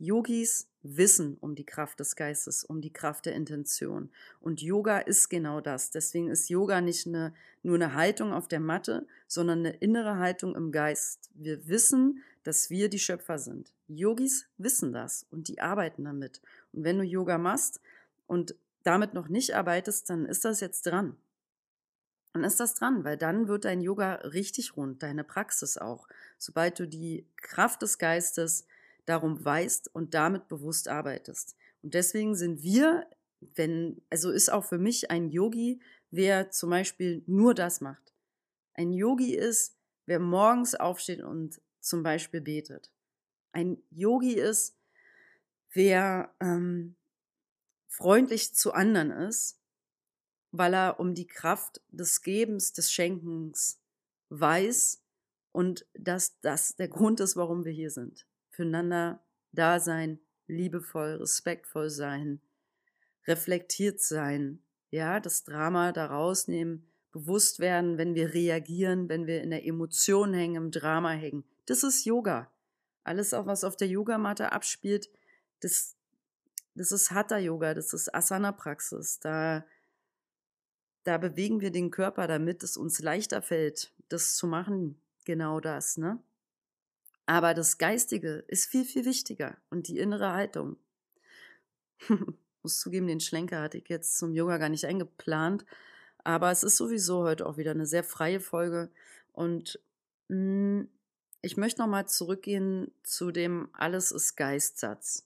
Yogis 0.00 0.66
wissen 0.82 1.36
um 1.40 1.54
die 1.54 1.66
Kraft 1.66 2.00
des 2.00 2.16
Geistes, 2.16 2.64
um 2.64 2.80
die 2.80 2.92
Kraft 2.92 3.26
der 3.26 3.34
Intention. 3.34 4.10
Und 4.40 4.62
Yoga 4.62 4.98
ist 4.98 5.28
genau 5.28 5.60
das. 5.60 5.90
Deswegen 5.90 6.30
ist 6.30 6.48
Yoga 6.48 6.80
nicht 6.80 7.06
eine, 7.06 7.34
nur 7.62 7.74
eine 7.74 7.94
Haltung 7.94 8.32
auf 8.32 8.48
der 8.48 8.60
Matte, 8.60 9.06
sondern 9.28 9.60
eine 9.60 9.76
innere 9.76 10.16
Haltung 10.16 10.56
im 10.56 10.72
Geist. 10.72 11.30
Wir 11.34 11.68
wissen, 11.68 12.22
dass 12.44 12.70
wir 12.70 12.88
die 12.88 12.98
Schöpfer 12.98 13.38
sind. 13.38 13.74
Yogis 13.88 14.46
wissen 14.56 14.94
das 14.94 15.26
und 15.30 15.48
die 15.48 15.60
arbeiten 15.60 16.04
damit. 16.04 16.40
Und 16.72 16.84
wenn 16.84 16.96
du 16.96 17.04
Yoga 17.04 17.36
machst 17.36 17.82
und 18.26 18.54
damit 18.82 19.12
noch 19.12 19.28
nicht 19.28 19.54
arbeitest, 19.54 20.08
dann 20.08 20.24
ist 20.24 20.46
das 20.46 20.60
jetzt 20.60 20.86
dran. 20.86 21.16
Dann 22.32 22.44
ist 22.44 22.58
das 22.58 22.74
dran, 22.74 23.04
weil 23.04 23.18
dann 23.18 23.48
wird 23.48 23.66
dein 23.66 23.82
Yoga 23.82 24.14
richtig 24.14 24.76
rund, 24.76 25.02
deine 25.02 25.24
Praxis 25.24 25.76
auch. 25.76 26.08
Sobald 26.38 26.78
du 26.78 26.86
die 26.86 27.26
Kraft 27.36 27.82
des 27.82 27.98
Geistes 27.98 28.64
darum 29.10 29.44
weißt 29.44 29.92
und 29.92 30.14
damit 30.14 30.46
bewusst 30.48 30.88
arbeitest. 30.88 31.56
Und 31.82 31.94
deswegen 31.94 32.36
sind 32.36 32.62
wir, 32.62 33.10
wenn, 33.40 34.00
also 34.08 34.30
ist 34.30 34.50
auch 34.50 34.64
für 34.64 34.78
mich 34.78 35.10
ein 35.10 35.28
Yogi, 35.28 35.80
wer 36.10 36.50
zum 36.50 36.70
Beispiel 36.70 37.24
nur 37.26 37.54
das 37.54 37.80
macht. 37.80 38.14
Ein 38.74 38.92
Yogi 38.92 39.34
ist, 39.34 39.76
wer 40.06 40.20
morgens 40.20 40.76
aufsteht 40.76 41.22
und 41.22 41.60
zum 41.80 42.02
Beispiel 42.04 42.40
betet. 42.40 42.92
Ein 43.52 43.82
Yogi 43.90 44.34
ist, 44.34 44.76
wer 45.72 46.32
ähm, 46.40 46.94
freundlich 47.88 48.54
zu 48.54 48.72
anderen 48.72 49.10
ist, 49.10 49.58
weil 50.52 50.72
er 50.74 51.00
um 51.00 51.14
die 51.14 51.26
Kraft 51.26 51.82
des 51.88 52.22
Gebens, 52.22 52.72
des 52.72 52.92
Schenkens 52.92 53.80
weiß 54.28 55.02
und 55.50 55.84
dass 55.94 56.38
das 56.40 56.76
der 56.76 56.88
Grund 56.88 57.18
ist, 57.18 57.34
warum 57.34 57.64
wir 57.64 57.72
hier 57.72 57.90
sind 57.90 58.26
füreinander 58.60 59.24
da 59.52 59.80
sein, 59.80 60.20
liebevoll, 60.46 61.14
respektvoll 61.14 61.88
sein, 61.88 62.42
reflektiert 63.26 64.00
sein, 64.00 64.62
ja, 64.90 65.18
das 65.18 65.44
Drama 65.44 65.92
da 65.92 66.06
rausnehmen, 66.06 66.86
bewusst 67.10 67.58
werden, 67.58 67.96
wenn 67.96 68.14
wir 68.14 68.34
reagieren, 68.34 69.08
wenn 69.08 69.26
wir 69.26 69.42
in 69.42 69.50
der 69.50 69.64
Emotion 69.64 70.34
hängen, 70.34 70.56
im 70.56 70.70
Drama 70.70 71.12
hängen. 71.12 71.44
Das 71.66 71.82
ist 71.82 72.04
Yoga. 72.04 72.52
Alles 73.02 73.32
auch, 73.32 73.46
was 73.46 73.64
auf 73.64 73.76
der 73.76 73.88
Yogamatte 73.88 74.52
abspielt, 74.52 75.08
das, 75.60 75.96
das 76.74 76.92
ist 76.92 77.10
Hatha-Yoga, 77.10 77.72
das 77.72 77.94
ist 77.94 78.14
Asana-Praxis. 78.14 79.20
Da, 79.20 79.64
da 81.04 81.16
bewegen 81.16 81.60
wir 81.60 81.70
den 81.70 81.90
Körper, 81.90 82.26
damit 82.26 82.62
es 82.62 82.76
uns 82.76 83.00
leichter 83.00 83.40
fällt, 83.40 83.94
das 84.10 84.36
zu 84.36 84.46
machen. 84.46 85.00
Genau 85.24 85.60
das, 85.60 85.96
ne? 85.96 86.22
Aber 87.30 87.54
das 87.54 87.78
Geistige 87.78 88.42
ist 88.48 88.66
viel, 88.66 88.84
viel 88.84 89.04
wichtiger 89.04 89.56
und 89.70 89.86
die 89.86 90.00
innere 90.00 90.32
Haltung. 90.32 90.76
Muss 92.64 92.80
zugeben, 92.80 93.06
den 93.06 93.20
Schlenker 93.20 93.62
hatte 93.62 93.78
ich 93.78 93.88
jetzt 93.88 94.18
zum 94.18 94.34
Yoga 94.34 94.58
gar 94.58 94.68
nicht 94.68 94.84
eingeplant. 94.84 95.64
Aber 96.24 96.50
es 96.50 96.64
ist 96.64 96.76
sowieso 96.76 97.22
heute 97.22 97.46
auch 97.46 97.56
wieder 97.56 97.70
eine 97.70 97.86
sehr 97.86 98.02
freie 98.02 98.40
Folge. 98.40 98.90
Und 99.30 99.78
mh, 100.26 100.80
hm, 100.80 100.88
ich 101.40 101.56
möchte 101.56 101.80
nochmal 101.80 102.08
zurückgehen 102.08 102.90
zu 103.04 103.30
dem 103.30 103.68
Alles 103.74 104.10
ist 104.10 104.34
Geistsatz. 104.34 105.24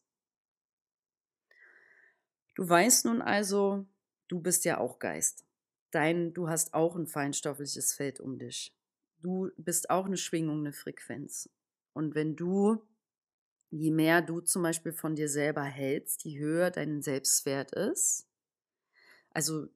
Du 2.54 2.68
weißt 2.68 3.06
nun 3.06 3.23
also, 3.23 3.87
du 4.28 4.40
bist 4.40 4.66
ja 4.66 4.76
auch 4.76 4.99
Geist. 4.99 5.46
Dein, 5.90 6.34
du 6.34 6.50
hast 6.50 6.75
auch 6.75 6.96
ein 6.96 7.06
feinstoffliches 7.06 7.94
Feld 7.94 8.20
um 8.20 8.38
dich. 8.38 8.76
Du 9.23 9.50
bist 9.56 9.88
auch 9.88 10.04
eine 10.04 10.18
Schwingung, 10.18 10.58
eine 10.58 10.75
Frequenz. 10.75 11.49
Und 11.94 12.14
wenn 12.14 12.36
du, 12.36 12.82
je 13.70 13.90
mehr 13.90 14.20
du 14.20 14.40
zum 14.40 14.62
Beispiel 14.62 14.92
von 14.92 15.14
dir 15.14 15.28
selber 15.28 15.62
hältst, 15.62 16.24
je 16.24 16.38
höher 16.38 16.70
dein 16.70 17.00
Selbstwert 17.00 17.72
ist, 17.72 18.28
also 19.30 19.68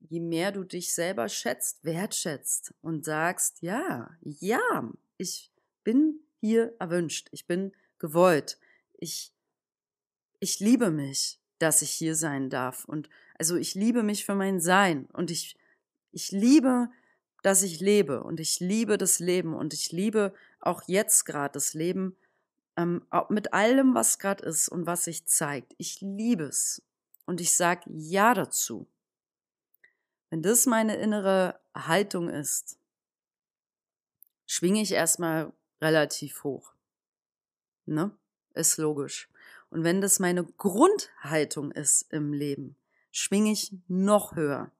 je 0.00 0.20
mehr 0.20 0.52
du 0.52 0.64
dich 0.64 0.94
selber 0.94 1.28
schätzt, 1.28 1.84
wertschätzt 1.84 2.74
und 2.80 3.04
sagst, 3.04 3.60
ja, 3.62 4.16
ja, 4.22 4.90
ich 5.18 5.52
bin 5.84 6.20
hier 6.40 6.74
erwünscht, 6.78 7.28
ich 7.32 7.46
bin 7.46 7.72
gewollt, 7.98 8.58
ich, 8.94 9.34
ich 10.40 10.60
liebe 10.60 10.90
mich, 10.90 11.40
dass 11.58 11.82
ich 11.82 11.90
hier 11.90 12.14
sein 12.14 12.50
darf 12.50 12.84
und 12.84 13.08
also 13.38 13.56
ich 13.56 13.74
liebe 13.74 14.02
mich 14.02 14.24
für 14.24 14.34
mein 14.34 14.60
Sein 14.60 15.06
und 15.12 15.30
ich, 15.30 15.56
ich 16.12 16.30
liebe 16.30 16.88
dass 17.46 17.62
ich 17.62 17.78
lebe 17.78 18.24
und 18.24 18.40
ich 18.40 18.58
liebe 18.58 18.98
das 18.98 19.20
Leben 19.20 19.54
und 19.54 19.72
ich 19.72 19.92
liebe 19.92 20.34
auch 20.58 20.82
jetzt 20.88 21.24
gerade 21.26 21.52
das 21.52 21.74
Leben 21.74 22.16
ähm, 22.76 23.06
mit 23.28 23.52
allem, 23.52 23.94
was 23.94 24.18
gerade 24.18 24.44
ist 24.44 24.68
und 24.68 24.86
was 24.86 25.04
sich 25.04 25.26
zeigt. 25.26 25.72
Ich 25.78 26.00
liebe 26.00 26.42
es 26.42 26.82
und 27.24 27.40
ich 27.40 27.54
sage 27.54 27.82
Ja 27.86 28.34
dazu. 28.34 28.88
Wenn 30.28 30.42
das 30.42 30.66
meine 30.66 30.96
innere 30.96 31.60
Haltung 31.72 32.28
ist, 32.28 32.80
schwinge 34.44 34.82
ich 34.82 34.90
erstmal 34.90 35.52
relativ 35.80 36.42
hoch. 36.42 36.72
Ne? 37.84 38.10
Ist 38.54 38.76
logisch. 38.76 39.28
Und 39.70 39.84
wenn 39.84 40.00
das 40.00 40.18
meine 40.18 40.42
Grundhaltung 40.42 41.70
ist 41.70 42.12
im 42.12 42.32
Leben, 42.32 42.74
schwinge 43.12 43.52
ich 43.52 43.72
noch 43.86 44.34
höher 44.34 44.72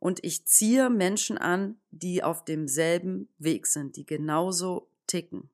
und 0.00 0.24
ich 0.24 0.46
ziehe 0.46 0.90
Menschen 0.90 1.38
an, 1.38 1.78
die 1.90 2.24
auf 2.24 2.44
demselben 2.44 3.28
Weg 3.38 3.66
sind, 3.66 3.96
die 3.96 4.06
genauso 4.06 4.90
ticken. 5.06 5.50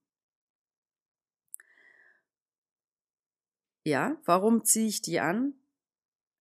Ja, 3.84 4.16
warum 4.24 4.64
ziehe 4.64 4.86
ich 4.86 5.02
die 5.02 5.20
an? 5.20 5.54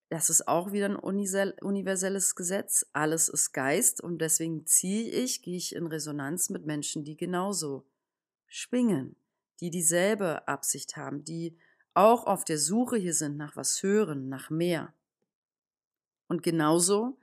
Das 0.10 0.30
ist 0.30 0.48
auch 0.48 0.72
wieder 0.72 0.86
ein 0.86 0.96
universelles 0.96 2.36
Gesetz. 2.36 2.86
Alles 2.94 3.28
ist 3.28 3.54
Geist 3.54 4.02
und 4.02 4.20
deswegen 4.20 4.68
ziehe 4.68 5.10
ich, 5.10 5.42
gehe 5.42 5.58
ich 5.58 5.76
in 5.76 5.88
Resonanz 5.88 6.50
mit 6.50 6.66
Menschen, 6.66 7.04
die 7.04 7.18
genauso 7.18 7.86
schwingen, 8.48 9.16
die 9.62 9.72
dieselbe 9.72 10.48
Absicht 10.48 10.96
haben, 10.96 11.24
die 11.24 11.58
auch 11.96 12.28
auf 12.28 12.46
der 12.46 12.60
Suche 12.60 12.98
hier 12.98 13.14
sind 13.16 13.36
nach 13.36 13.56
was 13.56 13.82
Hören, 13.82 14.30
nach 14.30 14.52
mehr. 14.52 14.94
Und 16.28 16.44
genauso 16.44 17.18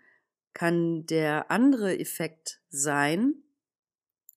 kann 0.55 1.07
der 1.07 1.51
andere 1.51 1.99
Effekt 1.99 2.61
sein, 2.71 3.35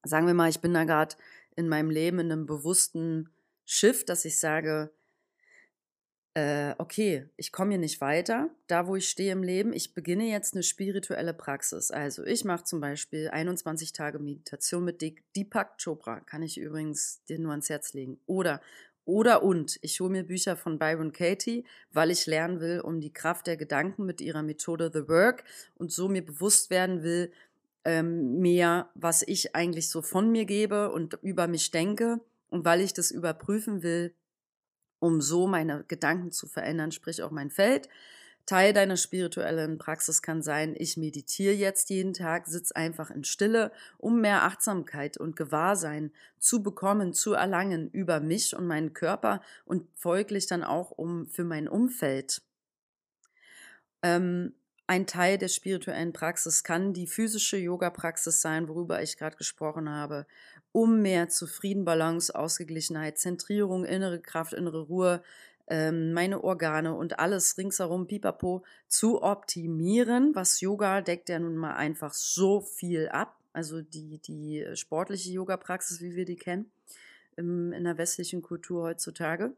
sagen 0.03 0.27
wir 0.27 0.33
mal, 0.33 0.49
ich 0.49 0.61
bin 0.61 0.73
da 0.73 0.83
gerade 0.83 1.15
in 1.55 1.67
meinem 1.67 1.89
Leben 1.89 2.19
in 2.19 2.31
einem 2.31 2.45
bewussten 2.45 3.29
Schiff, 3.65 4.05
dass 4.05 4.25
ich 4.25 4.39
sage, 4.39 4.91
äh, 6.35 6.75
okay, 6.77 7.29
ich 7.37 7.51
komme 7.51 7.71
hier 7.71 7.79
nicht 7.79 8.01
weiter, 8.01 8.49
da 8.67 8.87
wo 8.87 8.97
ich 8.97 9.09
stehe 9.09 9.31
im 9.31 9.41
Leben, 9.41 9.71
ich 9.71 9.93
beginne 9.93 10.25
jetzt 10.25 10.53
eine 10.53 10.63
spirituelle 10.63 11.33
Praxis. 11.33 11.91
Also 11.91 12.25
ich 12.25 12.43
mache 12.43 12.65
zum 12.65 12.81
Beispiel 12.81 13.29
21 13.29 13.93
Tage 13.93 14.19
Meditation 14.19 14.83
mit 14.83 15.01
Deepak 15.35 15.77
Chopra, 15.81 16.19
kann 16.19 16.43
ich 16.43 16.57
übrigens 16.57 17.23
dir 17.25 17.39
nur 17.39 17.51
ans 17.51 17.69
Herz 17.69 17.93
legen. 17.93 18.19
Oder 18.25 18.61
oder 19.05 19.43
und 19.43 19.77
ich 19.81 19.99
hole 19.99 20.11
mir 20.11 20.23
Bücher 20.23 20.57
von 20.57 20.79
Byron 20.79 21.11
Katie, 21.11 21.63
weil 21.93 22.11
ich 22.11 22.25
lernen 22.25 22.59
will 22.59 22.81
um 22.81 22.99
die 22.99 23.13
Kraft 23.13 23.47
der 23.47 23.55
Gedanken 23.55 24.05
mit 24.05 24.19
ihrer 24.19 24.43
Methode 24.43 24.91
The 24.93 25.07
Work 25.07 25.43
und 25.75 25.91
so 25.91 26.09
mir 26.09 26.25
bewusst 26.25 26.69
werden 26.69 27.03
will, 27.03 27.31
ähm, 27.85 28.39
mehr, 28.39 28.89
was 28.95 29.21
ich 29.21 29.55
eigentlich 29.55 29.89
so 29.89 30.01
von 30.01 30.31
mir 30.31 30.45
gebe 30.45 30.91
und 30.91 31.19
über 31.21 31.47
mich 31.47 31.69
denke 31.71 32.19
und 32.49 32.65
weil 32.65 32.81
ich 32.81 32.93
das 32.93 33.11
überprüfen 33.11 33.83
will, 33.83 34.13
um 34.99 35.21
so 35.21 35.45
meine 35.45 35.85
Gedanken 35.87 36.31
zu 36.31 36.47
verändern, 36.47 36.91
sprich 36.91 37.21
auch 37.21 37.31
mein 37.31 37.51
Feld. 37.51 37.89
Teil 38.45 38.73
deiner 38.73 38.95
spirituellen 38.95 39.79
Praxis 39.79 40.21
kann 40.21 40.43
sein, 40.43 40.75
ich 40.77 40.97
meditiere 40.97 41.53
jetzt 41.53 41.89
jeden 41.89 42.13
Tag, 42.13 42.45
sitze 42.45 42.75
einfach 42.75 43.09
in 43.09 43.23
Stille, 43.23 43.71
um 43.97 44.21
mehr 44.21 44.43
Achtsamkeit 44.43 45.17
und 45.17 45.35
Gewahrsein 45.35 46.11
zu 46.37 46.61
bekommen, 46.61 47.13
zu 47.13 47.33
erlangen 47.33 47.89
über 47.89 48.19
mich 48.19 48.55
und 48.55 48.67
meinen 48.67 48.93
Körper 48.93 49.41
und 49.65 49.87
folglich 49.95 50.45
dann 50.45 50.63
auch 50.63 50.91
um 50.91 51.27
für 51.27 51.43
mein 51.43 51.67
Umfeld. 51.67 52.43
Ähm, 54.03 54.53
ein 54.87 55.07
Teil 55.07 55.39
der 55.39 55.47
spirituellen 55.47 56.13
Praxis 56.13 56.63
kann 56.63 56.93
die 56.93 57.07
physische 57.07 57.57
Yoga-Praxis 57.57 58.41
sein, 58.41 58.67
worüber 58.67 59.01
ich 59.01 59.17
gerade 59.17 59.35
gesprochen 59.35 59.89
habe, 59.89 60.27
um 60.71 61.01
mehr 61.01 61.29
Zufrieden, 61.29 61.85
Balance, 61.85 62.35
Ausgeglichenheit, 62.35 63.17
Zentrierung, 63.17 63.85
innere 63.85 64.19
Kraft, 64.19 64.53
innere 64.53 64.81
Ruhe, 64.81 65.23
ähm, 65.67 66.13
meine 66.13 66.43
Organe 66.43 66.93
und 66.93 67.19
alles 67.19 67.57
ringsherum, 67.57 68.07
pipapo, 68.07 68.63
zu 68.87 69.21
optimieren. 69.21 70.35
Was 70.35 70.61
Yoga 70.61 71.01
deckt 71.01 71.29
ja 71.29 71.39
nun 71.39 71.55
mal 71.55 71.75
einfach 71.75 72.13
so 72.13 72.61
viel 72.61 73.09
ab. 73.09 73.39
Also 73.53 73.81
die, 73.81 74.19
die 74.19 74.65
sportliche 74.73 75.31
Yoga-Praxis, 75.31 76.01
wie 76.01 76.15
wir 76.15 76.25
die 76.25 76.35
kennen, 76.35 76.71
im, 77.37 77.71
in 77.71 77.85
der 77.85 77.97
westlichen 77.97 78.41
Kultur 78.41 78.83
heutzutage. 78.83 79.53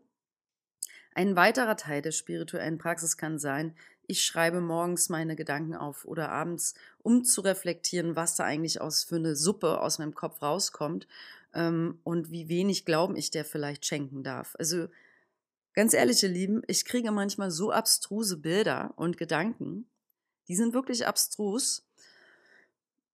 Ein 1.15 1.35
weiterer 1.35 1.77
Teil 1.77 2.03
der 2.03 2.11
spirituellen 2.11 2.77
Praxis 2.77 3.17
kann 3.17 3.39
sein, 3.39 3.73
ich 4.09 4.23
schreibe 4.23 4.61
morgens 4.61 5.09
meine 5.09 5.35
Gedanken 5.35 5.75
auf 5.75 6.05
oder 6.05 6.29
abends, 6.29 6.75
um 7.03 7.25
zu 7.25 7.41
reflektieren, 7.41 8.15
was 8.15 8.35
da 8.35 8.45
eigentlich 8.45 8.79
aus 8.79 9.03
für 9.03 9.17
eine 9.17 9.35
Suppe 9.35 9.81
aus 9.81 9.99
meinem 9.99 10.15
Kopf 10.15 10.41
rauskommt 10.41 11.07
ähm, 11.53 11.99
und 12.03 12.31
wie 12.31 12.47
wenig 12.47 12.85
Glauben 12.85 13.17
ich 13.17 13.31
der 13.31 13.43
vielleicht 13.43 13.85
schenken 13.85 14.23
darf. 14.23 14.55
Also 14.59 14.87
Ganz 15.77 15.93
ehrlich, 15.93 16.23
ihr 16.23 16.29
Lieben, 16.29 16.63
ich 16.65 16.85
kriege 16.85 17.11
manchmal 17.11 17.51
so 17.51 17.71
abstruse 17.71 18.37
Bilder 18.37 18.95
und 18.95 19.15
Gedanken. 19.15 19.87
Die 20.47 20.55
sind 20.55 20.73
wirklich 20.73 21.05
abstrus. 21.05 21.85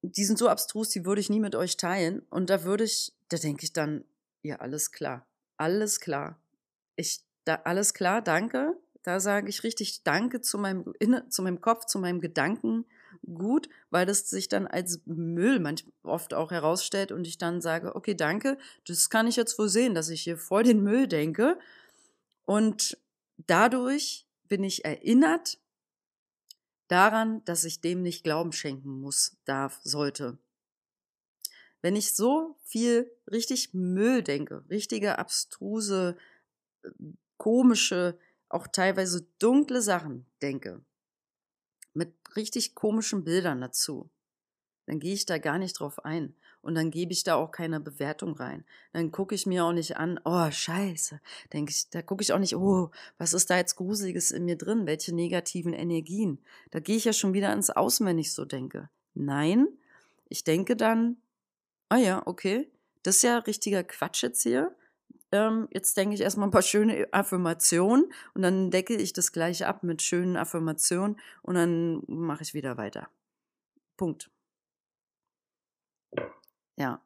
Die 0.01 0.24
sind 0.24 0.39
so 0.39 0.48
abstrus, 0.48 0.88
die 0.88 1.03
würde 1.03 1.20
ich 1.20 1.29
nie 1.29 1.41
mit 1.41 1.55
euch 1.55 1.75
teilen. 1.75 2.22
Und 2.29 2.50
da 2.50 2.63
würde 2.63 2.86
ich, 2.86 3.12
da 3.27 3.36
denke 3.36 3.65
ich 3.65 3.74
dann, 3.74 4.05
ja, 4.43 4.62
alles 4.62 4.93
klar. 4.93 5.27
Alles 5.58 6.00
klar. 6.00 6.39
Ich, 6.96 7.20
da, 7.43 7.55
alles 7.65 7.93
klar, 7.93 8.22
danke. 8.22 8.77
Da 9.03 9.20
sage 9.20 9.50
ich 9.50 9.63
richtig 9.63 10.03
Danke 10.03 10.39
zu 10.39 10.58
meinem, 10.58 10.86
zu 11.27 11.41
meinem 11.41 11.60
Kopf, 11.60 11.84
zu 11.88 12.00
meinem 12.00 12.22
Gedanken 12.22 12.86
gut, 13.25 13.67
weil 13.89 14.05
das 14.05 14.29
sich 14.29 14.48
dann 14.48 14.67
als 14.67 15.01
Müll 15.05 15.60
manchmal 15.60 15.91
oft 16.03 16.34
auch 16.34 16.51
herausstellt 16.51 17.12
und 17.12 17.27
ich 17.27 17.38
dann 17.38 17.60
sage, 17.60 17.93
okay, 17.93 18.15
danke, 18.15 18.58
das 18.88 19.10
kann 19.10 19.27
ich 19.27 19.36
jetzt 19.36 19.60
wohl 19.60 19.67
sehen, 19.67 19.93
dass 19.93 20.08
ich 20.08 20.22
hier 20.22 20.38
voll 20.38 20.63
den 20.63 20.82
Müll 20.82 21.08
denke 21.08 21.58
und 22.46 22.98
dadurch 23.38 24.28
bin 24.48 24.64
ich 24.64 24.86
erinnert 24.86 25.60
daran, 26.88 27.44
dass 27.46 27.64
ich 27.64 27.82
dem 27.82 28.02
nicht 28.02 28.24
Glauben 28.24 28.52
schenken 28.52 29.00
muss, 29.00 29.38
darf, 29.46 29.80
sollte. 29.84 30.38
Wenn 31.82 31.96
ich 31.96 32.16
so 32.16 32.58
viel 32.64 33.12
richtig 33.30 33.74
Müll 33.74 34.24
denke, 34.24 34.64
richtige 34.70 35.18
abstruse, 35.18 36.18
äh, 36.84 36.90
komische, 37.38 38.18
auch 38.48 38.68
teilweise 38.68 39.28
dunkle 39.40 39.82
Sachen 39.82 40.26
denke, 40.42 40.86
mit 41.94 42.14
richtig 42.36 42.76
komischen 42.76 43.24
Bildern 43.24 43.60
dazu, 43.60 44.10
dann 44.86 45.00
gehe 45.00 45.14
ich 45.14 45.26
da 45.26 45.38
gar 45.38 45.58
nicht 45.58 45.80
drauf 45.80 46.06
ein. 46.06 46.36
Und 46.63 46.75
dann 46.75 46.91
gebe 46.91 47.12
ich 47.12 47.24
da 47.24 47.36
auch 47.36 47.51
keine 47.51 47.82
Bewertung 47.82 48.36
rein. 48.36 48.63
Dann 48.93 49.12
gucke 49.12 49.36
ich 49.36 49.46
mir 49.46 49.65
auch 49.65 49.74
nicht 49.74 49.98
an, 49.98 50.20
oh, 50.24 50.50
scheiße. 50.50 51.20
Denke 51.51 51.72
ich, 51.72 51.89
da 51.89 52.01
gucke 52.01 52.24
ich 52.24 52.32
auch 52.32 52.39
nicht, 52.39 52.55
oh, 52.55 52.89
was 53.17 53.34
ist 53.34 53.50
da 53.50 53.58
jetzt 53.58 53.75
Gruseliges 53.75 54.32
in 54.32 54.46
mir 54.46 54.58
drin? 54.58 54.88
Welche 54.88 55.13
negativen 55.13 55.74
Energien? 55.74 56.39
Da 56.72 56.79
gehe 56.79 56.96
ich 56.96 57.03
ja 57.03 57.12
schon 57.12 57.34
wieder 57.34 57.51
ins 57.53 57.70
Außen, 57.70 58.06
wenn 58.08 58.17
ich 58.17 58.34
so 58.34 58.45
denke. 58.45 58.89
Nein, 59.13 59.67
ich 60.30 60.45
denke 60.45 60.78
dann, 60.78 61.17
ah 61.89 61.97
ja, 61.97 62.26
okay, 62.26 62.71
das 63.04 63.17
ist 63.17 63.23
ja 63.23 63.39
richtiger 63.39 63.84
Quatsch 63.84 64.23
jetzt 64.23 64.41
hier. 64.41 64.73
Ähm, 65.34 65.67
jetzt 65.71 65.97
denke 65.97 66.15
ich 66.15 66.21
erstmal 66.21 66.47
ein 66.47 66.52
paar 66.52 66.62
schöne 66.62 67.08
Affirmationen 67.12 68.06
und 68.36 68.41
dann 68.41 68.71
decke 68.71 68.95
ich 68.95 69.12
das 69.12 69.32
gleiche 69.34 69.67
ab 69.67 69.84
mit 69.84 70.02
schönen 70.02 70.38
Affirmationen 70.38 71.19
und 71.41 71.56
dann 71.56 72.04
mache 72.08 72.43
ich 72.43 72.54
wieder 72.54 72.78
weiter. 72.78 73.10
Punkt. 73.97 74.30
Ja. 76.78 77.02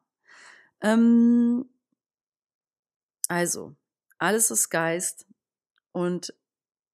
Ähm, 0.80 1.68
also, 3.28 3.74
alles 4.18 4.50
ist 4.50 4.70
Geist 4.70 5.26
und 5.92 6.34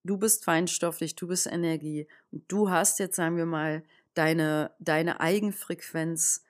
du 0.05 0.19
bist 0.19 0.45
feinstofflich, 0.45 1.17
du 1.17 1.29
bist 1.29 1.47
Energie 1.47 2.09
und 2.33 2.45
du 2.49 2.71
hast 2.71 2.99
jetzt, 2.99 3.17
sagen 3.17 3.37
wir 3.37 3.47
mal, 3.47 3.85
deine, 4.15 4.73
deine 4.79 5.21
Eigenfrequenz 5.21 6.45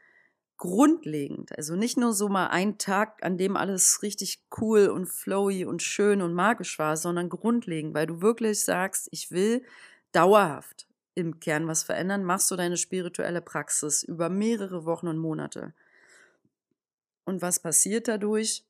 grundlegend. 0.57 1.57
Also 1.57 1.77
nicht 1.77 1.97
nur 1.97 2.13
so 2.13 2.29
mal 2.29 2.47
ein 2.49 2.79
Tag, 2.79 3.25
an 3.25 3.37
dem 3.39 3.57
alles 3.57 4.03
richtig 4.03 4.45
cool 4.61 4.89
und 4.89 5.07
flowy 5.07 5.65
und 5.65 5.83
schön 5.83 6.23
und 6.23 6.33
magisch 6.35 6.79
war, 6.79 6.97
sondern 6.97 7.29
grundlegend, 7.29 7.95
weil 7.95 8.07
du 8.07 8.23
wirklich 8.23 8.61
sagst, 8.65 9.09
ich 9.11 9.31
will 9.31 9.65
dauerhaft 10.13 10.87
im 11.15 11.41
Kern 11.41 11.67
was 11.67 11.83
verändern, 11.83 12.25
machst 12.25 12.51
du 12.51 12.57
deine 12.57 12.77
spirituelle 12.77 13.41
Praxis 13.41 14.03
über 14.03 14.29
mehrere 14.29 14.85
Wochen 14.85 15.09
und 15.09 15.19
Monate. 15.19 15.75
Und 17.25 17.43
was 17.43 17.61
passiert 17.61 18.09
dadurch? 18.09 18.65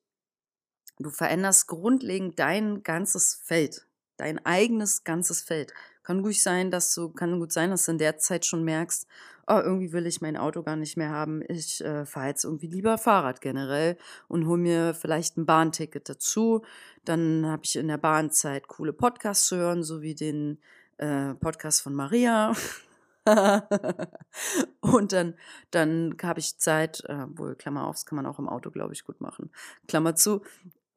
Du 0.98 1.10
veränderst 1.10 1.66
grundlegend 1.66 2.38
dein 2.38 2.82
ganzes 2.82 3.34
Feld, 3.34 3.86
dein 4.16 4.44
eigenes 4.44 5.02
ganzes 5.04 5.42
Feld. 5.42 5.72
Kann 6.04 6.22
gut 6.22 6.36
sein, 6.36 6.70
dass 6.70 6.94
du, 6.94 7.08
kann 7.08 7.40
gut 7.40 7.52
sein, 7.52 7.70
dass 7.70 7.86
du 7.86 7.92
in 7.92 7.98
der 7.98 8.18
Zeit 8.18 8.46
schon 8.46 8.62
merkst, 8.62 9.08
oh, 9.46 9.60
irgendwie 9.62 9.92
will 9.92 10.06
ich 10.06 10.20
mein 10.20 10.36
Auto 10.36 10.62
gar 10.62 10.76
nicht 10.76 10.96
mehr 10.96 11.10
haben. 11.10 11.42
Ich 11.48 11.84
äh, 11.84 12.06
fahre 12.06 12.28
jetzt 12.28 12.44
irgendwie 12.44 12.66
lieber 12.66 12.98
Fahrrad 12.98 13.40
generell 13.40 13.96
und 14.28 14.46
hole 14.46 14.60
mir 14.60 14.94
vielleicht 14.94 15.36
ein 15.36 15.46
Bahnticket 15.46 16.08
dazu. 16.08 16.62
Dann 17.04 17.46
habe 17.46 17.62
ich 17.64 17.76
in 17.76 17.88
der 17.88 17.98
Bahnzeit 17.98 18.68
coole 18.68 18.92
Podcasts 18.92 19.46
zu 19.46 19.56
hören, 19.56 19.82
so 19.82 20.02
wie 20.02 20.14
den 20.14 20.58
äh, 20.98 21.34
Podcast 21.34 21.82
von 21.82 21.94
Maria 21.94 22.54
und 24.80 25.12
dann, 25.12 25.34
dann 25.70 26.16
habe 26.22 26.40
ich 26.40 26.58
Zeit, 26.58 27.02
äh, 27.06 27.26
wohl 27.28 27.54
Klammer 27.54 27.86
auf, 27.86 27.96
das 27.96 28.06
kann 28.06 28.16
man 28.16 28.26
auch 28.26 28.38
im 28.38 28.48
Auto, 28.48 28.70
glaube 28.70 28.92
ich, 28.92 29.04
gut 29.04 29.20
machen. 29.20 29.50
Klammer 29.88 30.14
zu. 30.14 30.42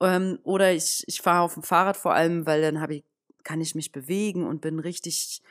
Ähm, 0.01 0.39
oder 0.43 0.73
ich, 0.73 1.03
ich 1.07 1.21
fahre 1.21 1.41
auf 1.41 1.53
dem 1.53 1.63
Fahrrad 1.63 1.97
vor 1.97 2.13
allem, 2.13 2.45
weil 2.45 2.61
dann 2.61 2.81
habe 2.81 2.95
ich, 2.95 3.03
kann 3.43 3.61
ich 3.61 3.75
mich 3.75 3.91
bewegen 3.91 4.45
und 4.45 4.61
bin 4.61 4.79
richtig, 4.79 5.41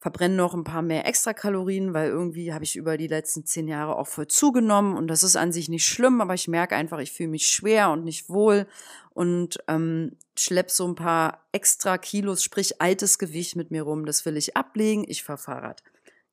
verbrenne 0.00 0.34
noch 0.34 0.54
ein 0.54 0.64
paar 0.64 0.82
mehr 0.82 1.06
Extrakalorien, 1.06 1.92
weil 1.92 2.08
irgendwie 2.08 2.52
habe 2.54 2.64
ich 2.64 2.74
über 2.74 2.96
die 2.96 3.06
letzten 3.06 3.44
zehn 3.44 3.68
Jahre 3.68 3.96
auch 3.96 4.06
voll 4.06 4.26
zugenommen 4.26 4.96
und 4.96 5.08
das 5.08 5.22
ist 5.22 5.36
an 5.36 5.52
sich 5.52 5.68
nicht 5.68 5.86
schlimm, 5.86 6.20
aber 6.20 6.34
ich 6.34 6.48
merke 6.48 6.74
einfach, 6.74 6.98
ich 6.98 7.12
fühle 7.12 7.28
mich 7.28 7.46
schwer 7.46 7.90
und 7.90 8.04
nicht 8.04 8.30
wohl 8.30 8.66
und 9.10 9.58
ähm, 9.68 10.16
schlepp 10.38 10.70
so 10.70 10.88
ein 10.88 10.94
paar 10.94 11.46
extra 11.52 11.98
Kilos, 11.98 12.42
sprich 12.42 12.80
altes 12.80 13.18
Gewicht 13.18 13.56
mit 13.56 13.70
mir 13.70 13.82
rum. 13.82 14.06
Das 14.06 14.24
will 14.24 14.38
ich 14.38 14.56
ablegen. 14.56 15.04
Ich 15.06 15.22
fahre 15.22 15.38
Fahrrad. 15.38 15.82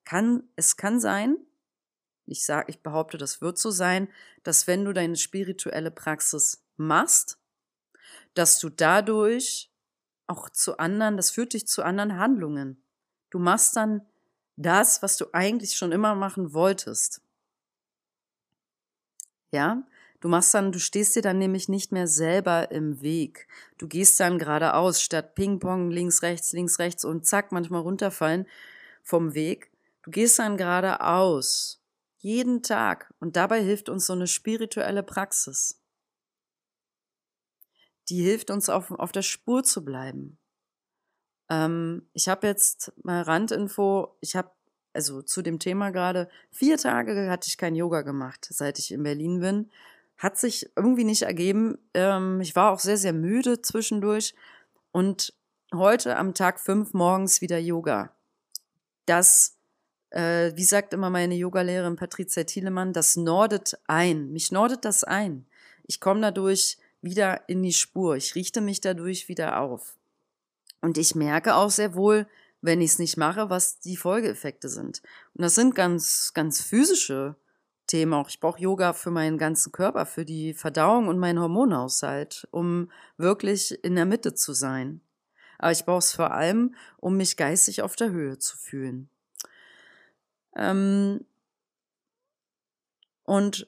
Kann, 0.05 0.43
es 0.55 0.77
kann 0.77 1.01
sein, 1.01 1.35
ich 2.25 2.45
sage, 2.45 2.69
ich 2.69 2.81
behaupte, 2.81 3.17
das 3.17 3.41
wird 3.41 3.57
so 3.57 3.71
sein, 3.71 4.07
dass 4.43 4.67
wenn 4.67 4.85
du 4.85 4.93
deine 4.93 5.17
spirituelle 5.17 5.91
Praxis 5.91 6.63
machst, 6.77 7.39
dass 8.33 8.59
du 8.59 8.69
dadurch 8.69 9.71
auch 10.27 10.49
zu 10.49 10.77
anderen, 10.77 11.17
das 11.17 11.31
führt 11.31 11.53
dich 11.53 11.67
zu 11.67 11.83
anderen 11.83 12.17
Handlungen. 12.17 12.81
Du 13.29 13.39
machst 13.39 13.75
dann 13.75 14.01
das, 14.55 15.01
was 15.03 15.17
du 15.17 15.25
eigentlich 15.33 15.75
schon 15.75 15.91
immer 15.91 16.15
machen 16.15 16.53
wolltest. 16.53 17.21
Ja, 19.51 19.83
Du 20.19 20.29
machst 20.29 20.53
dann, 20.55 20.71
du 20.71 20.79
stehst 20.79 21.15
dir 21.15 21.21
dann 21.21 21.37
nämlich 21.37 21.69
nicht 21.69 21.91
mehr 21.91 22.07
selber 22.07 22.71
im 22.71 23.01
Weg. 23.01 23.47
Du 23.77 23.87
gehst 23.87 24.19
dann 24.19 24.39
geradeaus, 24.39 25.01
statt 25.01 25.35
Ping-Pong, 25.35 25.91
links, 25.91 26.23
rechts, 26.23 26.53
links, 26.53 26.79
rechts 26.79 27.05
und 27.05 27.25
zack, 27.25 27.51
manchmal 27.51 27.81
runterfallen 27.81 28.47
vom 29.03 29.35
Weg. 29.35 29.71
Du 30.01 30.09
gehst 30.09 30.39
dann 30.39 30.57
geradeaus. 30.57 31.83
Jeden 32.17 32.63
Tag. 32.63 33.13
Und 33.19 33.35
dabei 33.35 33.61
hilft 33.61 33.89
uns 33.89 34.07
so 34.07 34.13
eine 34.13 34.25
spirituelle 34.25 35.03
Praxis. 35.03 35.79
Die 38.09 38.23
hilft 38.23 38.49
uns 38.49 38.69
auf, 38.69 38.89
auf 38.89 39.11
der 39.11 39.21
Spur 39.21 39.63
zu 39.63 39.85
bleiben. 39.85 40.39
Ähm, 41.49 42.07
ich 42.13 42.27
habe 42.27 42.47
jetzt 42.47 42.91
mal 43.03 43.21
Randinfo, 43.21 44.15
ich 44.21 44.35
habe 44.35 44.51
also 44.93 45.21
zu 45.21 45.41
dem 45.41 45.59
Thema 45.59 45.91
gerade, 45.91 46.27
vier 46.51 46.77
Tage 46.77 47.29
hatte 47.29 47.47
ich 47.47 47.57
kein 47.57 47.75
Yoga 47.75 48.01
gemacht, 48.01 48.47
seit 48.49 48.79
ich 48.79 48.91
in 48.91 49.03
Berlin 49.03 49.39
bin 49.39 49.69
hat 50.17 50.37
sich 50.37 50.69
irgendwie 50.75 51.03
nicht 51.03 51.23
ergeben. 51.23 51.77
Ähm, 51.93 52.41
ich 52.41 52.55
war 52.55 52.71
auch 52.71 52.79
sehr, 52.79 52.97
sehr 52.97 53.13
müde 53.13 53.61
zwischendurch. 53.61 54.33
Und 54.91 55.33
heute 55.73 56.17
am 56.17 56.33
Tag 56.33 56.59
fünf 56.59 56.93
morgens 56.93 57.41
wieder 57.41 57.59
Yoga. 57.59 58.15
Das, 59.05 59.57
äh, 60.09 60.51
wie 60.55 60.63
sagt 60.63 60.93
immer 60.93 61.09
meine 61.09 61.35
Yogalehrerin 61.35 61.95
Patricia 61.95 62.43
Thielemann, 62.43 62.93
das 62.93 63.15
nordet 63.15 63.77
ein. 63.87 64.31
Mich 64.31 64.51
nordet 64.51 64.85
das 64.85 65.03
ein. 65.03 65.45
Ich 65.85 65.99
komme 65.99 66.21
dadurch 66.21 66.77
wieder 67.01 67.47
in 67.47 67.61
die 67.61 67.73
Spur. 67.73 68.15
Ich 68.15 68.33
richte 68.33 68.59
mich 68.59 68.81
dadurch 68.81 69.29
wieder 69.29 69.59
auf. 69.59 69.96
Und 70.81 70.97
ich 70.97 71.15
merke 71.15 71.55
auch 71.55 71.71
sehr 71.71 71.95
wohl, 71.95 72.27
wenn 72.61 72.81
ich 72.81 72.91
es 72.91 72.99
nicht 72.99 73.17
mache, 73.17 73.49
was 73.49 73.79
die 73.79 73.97
Folgeeffekte 73.97 74.69
sind. 74.69 75.01
Und 75.33 75.43
das 75.43 75.55
sind 75.55 75.75
ganz, 75.75 76.31
ganz 76.33 76.61
physische 76.61 77.35
Themen 77.87 78.13
auch. 78.13 78.29
Ich 78.29 78.39
brauche 78.39 78.61
Yoga 78.61 78.93
für 78.93 79.11
meinen 79.11 79.37
ganzen 79.37 79.71
Körper, 79.71 80.05
für 80.05 80.25
die 80.25 80.53
Verdauung 80.53 81.07
und 81.07 81.19
meinen 81.19 81.39
Hormonhaushalt, 81.39 82.47
um 82.51 82.91
wirklich 83.17 83.83
in 83.83 83.95
der 83.95 84.05
Mitte 84.05 84.33
zu 84.33 84.53
sein. 84.53 85.01
Aber 85.57 85.71
ich 85.71 85.85
brauche 85.85 85.99
es 85.99 86.13
vor 86.13 86.31
allem, 86.31 86.75
um 86.97 87.17
mich 87.17 87.37
geistig 87.37 87.81
auf 87.81 87.95
der 87.95 88.11
Höhe 88.11 88.37
zu 88.37 88.57
fühlen. 88.57 89.09
Ähm 90.55 91.25
und 93.23 93.67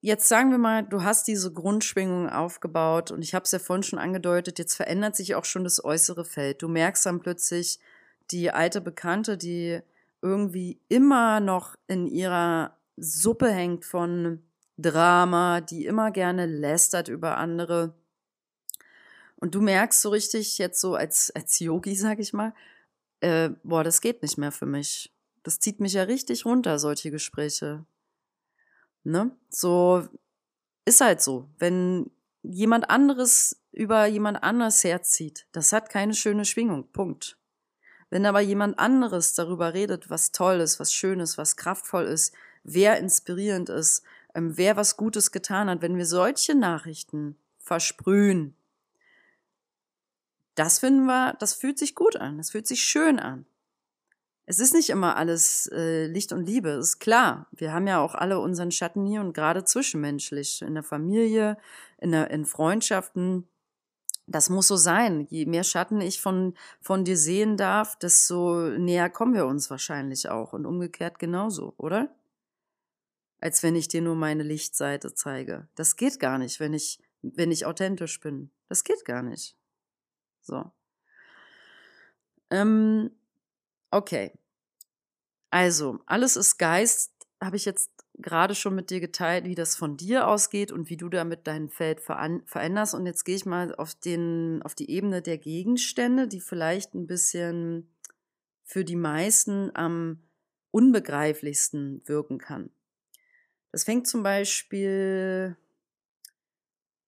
jetzt 0.00 0.28
sagen 0.28 0.50
wir 0.50 0.58
mal, 0.58 0.82
du 0.82 1.02
hast 1.02 1.28
diese 1.28 1.52
Grundschwingung 1.52 2.28
aufgebaut 2.28 3.10
und 3.10 3.22
ich 3.22 3.34
habe 3.34 3.44
es 3.44 3.52
ja 3.52 3.58
vorhin 3.58 3.82
schon 3.82 3.98
angedeutet, 3.98 4.58
jetzt 4.58 4.74
verändert 4.74 5.16
sich 5.16 5.34
auch 5.34 5.44
schon 5.44 5.64
das 5.64 5.84
äußere 5.84 6.24
Feld. 6.24 6.62
Du 6.62 6.68
merkst 6.68 7.04
dann 7.06 7.20
plötzlich 7.20 7.78
die 8.30 8.50
alte 8.50 8.80
Bekannte, 8.80 9.36
die 9.36 9.80
irgendwie 10.22 10.80
immer 10.88 11.40
noch 11.40 11.76
in 11.86 12.06
ihrer 12.06 12.76
Suppe 12.96 13.50
hängt 13.50 13.84
von 13.84 14.42
Drama, 14.78 15.60
die 15.60 15.86
immer 15.86 16.10
gerne 16.10 16.46
lästert 16.46 17.08
über 17.08 17.36
andere. 17.36 17.94
Und 19.36 19.54
du 19.54 19.60
merkst 19.60 20.00
so 20.00 20.10
richtig 20.10 20.58
jetzt 20.58 20.80
so 20.80 20.94
als, 20.94 21.30
als 21.34 21.58
Yogi, 21.58 21.94
sag 21.94 22.18
ich 22.18 22.32
mal, 22.32 22.54
äh, 23.20 23.50
boah, 23.62 23.84
das 23.84 24.00
geht 24.00 24.22
nicht 24.22 24.38
mehr 24.38 24.52
für 24.52 24.66
mich. 24.66 25.12
Das 25.42 25.58
zieht 25.58 25.80
mich 25.80 25.94
ja 25.94 26.02
richtig 26.04 26.44
runter, 26.44 26.78
solche 26.78 27.10
Gespräche. 27.10 27.84
Ne? 29.04 29.30
So 29.48 30.06
ist 30.84 31.00
halt 31.00 31.22
so. 31.22 31.48
Wenn 31.58 32.10
jemand 32.42 32.90
anderes 32.90 33.60
über 33.72 34.06
jemand 34.06 34.42
anderes 34.42 34.82
herzieht, 34.84 35.46
das 35.52 35.72
hat 35.72 35.90
keine 35.90 36.14
schöne 36.14 36.44
Schwingung. 36.44 36.88
Punkt. 36.92 37.36
Wenn 38.10 38.26
aber 38.26 38.40
jemand 38.40 38.78
anderes 38.78 39.34
darüber 39.34 39.72
redet, 39.72 40.10
was 40.10 40.32
toll 40.32 40.60
ist, 40.60 40.80
was 40.80 40.92
schön 40.92 41.20
ist, 41.20 41.38
was 41.38 41.56
kraftvoll 41.56 42.04
ist, 42.04 42.34
wer 42.64 42.98
inspirierend 42.98 43.68
ist, 43.68 44.02
ähm, 44.34 44.56
wer 44.56 44.76
was 44.76 44.96
Gutes 44.96 45.30
getan 45.30 45.70
hat, 45.70 45.80
wenn 45.80 45.96
wir 45.96 46.06
solche 46.06 46.56
Nachrichten 46.56 47.36
versprühen, 47.58 48.56
das 50.56 50.80
finden 50.80 51.06
wir, 51.06 51.34
das 51.38 51.54
fühlt 51.54 51.78
sich 51.78 51.94
gut 51.94 52.16
an, 52.16 52.36
das 52.38 52.50
fühlt 52.50 52.66
sich 52.66 52.82
schön 52.82 53.20
an. 53.20 53.46
Es 54.46 54.58
ist 54.58 54.74
nicht 54.74 54.90
immer 54.90 55.16
alles 55.16 55.68
äh, 55.72 56.06
Licht 56.06 56.32
und 56.32 56.44
Liebe, 56.44 56.70
ist 56.70 56.98
klar. 56.98 57.46
Wir 57.52 57.72
haben 57.72 57.86
ja 57.86 58.00
auch 58.00 58.14
alle 58.14 58.40
unseren 58.40 58.72
Schatten 58.72 59.06
hier 59.06 59.20
und 59.20 59.32
gerade 59.32 59.64
zwischenmenschlich, 59.64 60.62
in 60.62 60.74
der 60.74 60.82
Familie, 60.82 61.56
in, 61.98 62.10
der, 62.10 62.30
in 62.30 62.44
Freundschaften, 62.44 63.46
das 64.30 64.48
muss 64.48 64.68
so 64.68 64.76
sein. 64.76 65.26
Je 65.28 65.44
mehr 65.44 65.64
Schatten 65.64 66.00
ich 66.00 66.20
von, 66.20 66.54
von 66.80 67.04
dir 67.04 67.16
sehen 67.16 67.56
darf, 67.56 67.98
desto 67.98 68.70
näher 68.78 69.10
kommen 69.10 69.34
wir 69.34 69.46
uns 69.46 69.70
wahrscheinlich 69.70 70.28
auch. 70.28 70.52
Und 70.52 70.66
umgekehrt 70.66 71.18
genauso, 71.18 71.74
oder? 71.78 72.14
Als 73.40 73.64
wenn 73.64 73.74
ich 73.74 73.88
dir 73.88 74.02
nur 74.02 74.14
meine 74.14 74.44
Lichtseite 74.44 75.14
zeige. 75.14 75.68
Das 75.74 75.96
geht 75.96 76.20
gar 76.20 76.38
nicht, 76.38 76.60
wenn 76.60 76.74
ich, 76.74 77.00
wenn 77.22 77.50
ich 77.50 77.66
authentisch 77.66 78.20
bin. 78.20 78.50
Das 78.68 78.84
geht 78.84 79.04
gar 79.04 79.22
nicht. 79.22 79.56
So. 80.42 80.70
Ähm, 82.50 83.10
okay. 83.90 84.32
Also, 85.50 85.98
alles 86.06 86.36
ist 86.36 86.58
Geist, 86.58 87.12
habe 87.40 87.56
ich 87.56 87.64
jetzt 87.64 87.90
gerade 88.18 88.54
schon 88.54 88.74
mit 88.74 88.90
dir 88.90 89.00
geteilt, 89.00 89.44
wie 89.44 89.54
das 89.54 89.76
von 89.76 89.96
dir 89.96 90.28
ausgeht 90.28 90.72
und 90.72 90.90
wie 90.90 90.96
du 90.96 91.08
damit 91.08 91.46
dein 91.46 91.68
Feld 91.68 92.00
veränderst. 92.00 92.94
Und 92.94 93.06
jetzt 93.06 93.24
gehe 93.24 93.36
ich 93.36 93.46
mal 93.46 93.74
auf, 93.74 93.94
den, 93.94 94.62
auf 94.62 94.74
die 94.74 94.90
Ebene 94.90 95.22
der 95.22 95.38
Gegenstände, 95.38 96.28
die 96.28 96.40
vielleicht 96.40 96.94
ein 96.94 97.06
bisschen 97.06 97.90
für 98.64 98.84
die 98.84 98.96
meisten 98.96 99.74
am 99.74 100.22
unbegreiflichsten 100.70 102.02
wirken 102.06 102.38
kann. 102.38 102.70
Das 103.72 103.84
fängt 103.84 104.06
zum 104.06 104.22
Beispiel, 104.22 105.56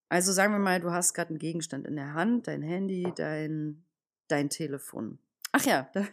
also 0.09 0.33
sagen 0.33 0.53
wir 0.53 0.59
mal, 0.59 0.81
du 0.81 0.91
hast 0.91 1.15
gerade 1.15 1.31
einen 1.31 1.39
Gegenstand 1.39 1.87
in 1.87 1.97
der 1.97 2.15
Hand, 2.15 2.49
dein 2.49 2.63
Handy, 2.63 3.13
dein, 3.15 3.85
dein 4.29 4.49
Telefon. 4.49 5.19
Ach 5.53 5.65
ja, 5.65 5.89
da, 5.93 6.07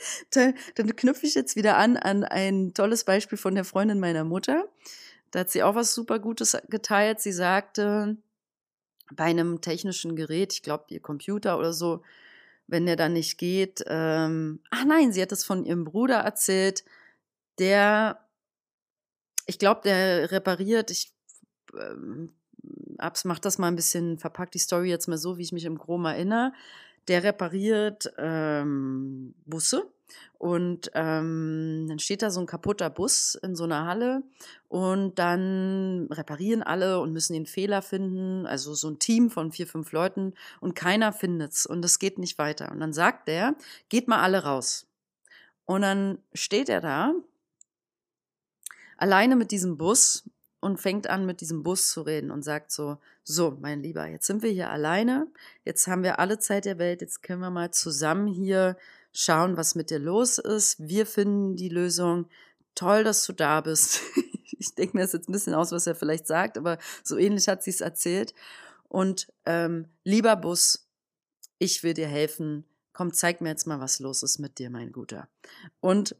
dann 0.74 0.96
knüpfe 0.96 1.26
ich 1.26 1.34
jetzt 1.34 1.56
wieder 1.56 1.76
an 1.76 1.96
an 1.96 2.24
ein 2.24 2.74
tolles 2.74 3.04
Beispiel 3.04 3.38
von 3.38 3.54
der 3.54 3.64
Freundin 3.64 4.00
meiner 4.00 4.24
Mutter. 4.24 4.68
Da 5.30 5.40
hat 5.40 5.50
sie 5.50 5.62
auch 5.62 5.74
was 5.74 5.94
super 5.94 6.18
Gutes 6.18 6.56
geteilt. 6.68 7.20
Sie 7.20 7.32
sagte, 7.32 8.16
bei 9.12 9.24
einem 9.24 9.60
technischen 9.60 10.16
Gerät, 10.16 10.52
ich 10.52 10.62
glaube 10.62 10.84
ihr 10.88 11.00
Computer 11.00 11.58
oder 11.58 11.72
so, 11.72 12.02
wenn 12.66 12.86
der 12.86 12.96
dann 12.96 13.12
nicht 13.12 13.38
geht, 13.38 13.84
ähm, 13.86 14.60
ach 14.70 14.84
nein, 14.84 15.12
sie 15.12 15.20
hat 15.20 15.32
es 15.32 15.44
von 15.44 15.64
ihrem 15.64 15.84
Bruder 15.84 16.16
erzählt, 16.16 16.84
der, 17.58 18.20
ich 19.46 19.58
glaube, 19.58 19.82
der 19.84 20.30
repariert, 20.30 20.90
ich 20.90 21.12
ähm, 21.78 22.32
Abs 22.98 23.24
macht 23.24 23.44
das 23.44 23.58
mal 23.58 23.68
ein 23.68 23.76
bisschen, 23.76 24.18
verpackt 24.18 24.54
die 24.54 24.58
Story 24.58 24.88
jetzt 24.88 25.08
mal 25.08 25.18
so, 25.18 25.36
wie 25.36 25.42
ich 25.42 25.52
mich 25.52 25.64
im 25.64 25.78
Groben 25.78 26.06
erinnere 26.06 26.52
der 27.08 27.22
repariert 27.22 28.12
ähm, 28.18 29.34
Busse. 29.46 29.90
Und 30.38 30.90
ähm, 30.94 31.86
dann 31.88 31.98
steht 31.98 32.22
da 32.22 32.30
so 32.30 32.40
ein 32.40 32.46
kaputter 32.46 32.90
Bus 32.90 33.34
in 33.36 33.56
so 33.56 33.64
einer 33.64 33.86
Halle 33.86 34.22
und 34.68 35.18
dann 35.18 36.06
reparieren 36.10 36.62
alle 36.62 37.00
und 37.00 37.12
müssen 37.12 37.32
den 37.32 37.46
Fehler 37.46 37.80
finden. 37.80 38.46
Also 38.46 38.74
so 38.74 38.90
ein 38.90 38.98
Team 38.98 39.30
von 39.30 39.52
vier, 39.52 39.66
fünf 39.66 39.92
Leuten 39.92 40.34
und 40.60 40.74
keiner 40.74 41.12
findet's 41.12 41.64
und 41.64 41.84
es 41.84 41.98
geht 41.98 42.18
nicht 42.18 42.38
weiter. 42.38 42.70
Und 42.70 42.80
dann 42.80 42.92
sagt 42.92 43.28
der, 43.28 43.56
geht 43.88 44.06
mal 44.06 44.20
alle 44.20 44.44
raus. 44.44 44.86
Und 45.64 45.82
dann 45.82 46.18
steht 46.34 46.68
er 46.68 46.82
da 46.82 47.14
alleine 48.98 49.36
mit 49.36 49.50
diesem 49.50 49.76
Bus 49.78 50.28
und 50.64 50.80
fängt 50.80 51.10
an, 51.10 51.26
mit 51.26 51.42
diesem 51.42 51.62
Bus 51.62 51.90
zu 51.90 52.00
reden 52.00 52.30
und 52.30 52.42
sagt 52.42 52.72
so, 52.72 52.96
so, 53.22 53.58
mein 53.60 53.82
Lieber, 53.82 54.06
jetzt 54.06 54.26
sind 54.26 54.42
wir 54.42 54.50
hier 54.50 54.70
alleine, 54.70 55.26
jetzt 55.62 55.86
haben 55.88 56.02
wir 56.02 56.18
alle 56.18 56.38
Zeit 56.38 56.64
der 56.64 56.78
Welt, 56.78 57.02
jetzt 57.02 57.22
können 57.22 57.42
wir 57.42 57.50
mal 57.50 57.70
zusammen 57.70 58.26
hier 58.26 58.78
schauen, 59.12 59.58
was 59.58 59.74
mit 59.74 59.90
dir 59.90 59.98
los 59.98 60.38
ist. 60.38 60.76
Wir 60.78 61.04
finden 61.04 61.54
die 61.54 61.68
Lösung. 61.68 62.30
Toll, 62.74 63.04
dass 63.04 63.26
du 63.26 63.34
da 63.34 63.60
bist. 63.60 64.00
ich 64.58 64.74
denke 64.74 64.96
mir 64.96 65.02
das 65.02 65.12
jetzt 65.12 65.28
ein 65.28 65.32
bisschen 65.32 65.52
aus, 65.52 65.70
was 65.70 65.86
er 65.86 65.94
vielleicht 65.94 66.26
sagt, 66.26 66.56
aber 66.56 66.78
so 67.02 67.18
ähnlich 67.18 67.46
hat 67.46 67.62
sie 67.62 67.70
es 67.70 67.82
erzählt. 67.82 68.34
Und 68.88 69.30
ähm, 69.44 69.88
lieber 70.02 70.34
Bus, 70.34 70.88
ich 71.58 71.82
will 71.82 71.92
dir 71.92 72.08
helfen. 72.08 72.64
Komm, 72.94 73.12
zeig 73.12 73.42
mir 73.42 73.50
jetzt 73.50 73.66
mal, 73.66 73.80
was 73.80 74.00
los 74.00 74.22
ist 74.22 74.38
mit 74.38 74.58
dir, 74.58 74.70
mein 74.70 74.92
Guter. 74.92 75.28
Und 75.80 76.16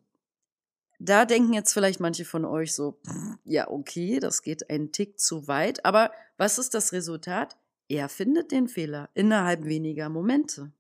da 0.99 1.25
denken 1.25 1.53
jetzt 1.53 1.73
vielleicht 1.73 2.01
manche 2.01 2.25
von 2.25 2.45
euch 2.45 2.75
so, 2.75 3.01
ja, 3.45 3.69
okay, 3.69 4.21
das 4.21 4.43
geht 4.43 4.71
einen 4.71 4.93
Tick 4.93 5.19
zu 5.19 5.49
weit, 5.49 5.85
aber 5.85 6.13
was 6.37 6.59
ist 6.59 6.75
das 6.75 6.93
Resultat? 6.93 7.57
Er 7.89 8.09
findet 8.09 8.53
den 8.53 8.69
Fehler 8.69 9.11
innerhalb 9.15 9.65
weniger 9.65 10.09
Momente. 10.09 10.73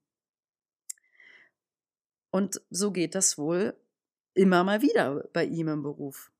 Und 2.30 2.60
so 2.70 2.90
geht 2.90 3.14
das 3.14 3.38
wohl 3.38 3.76
immer 4.34 4.64
mal 4.64 4.82
wieder 4.82 5.28
bei 5.32 5.44
ihm 5.44 5.68
im 5.68 5.82
Beruf. 5.82 6.32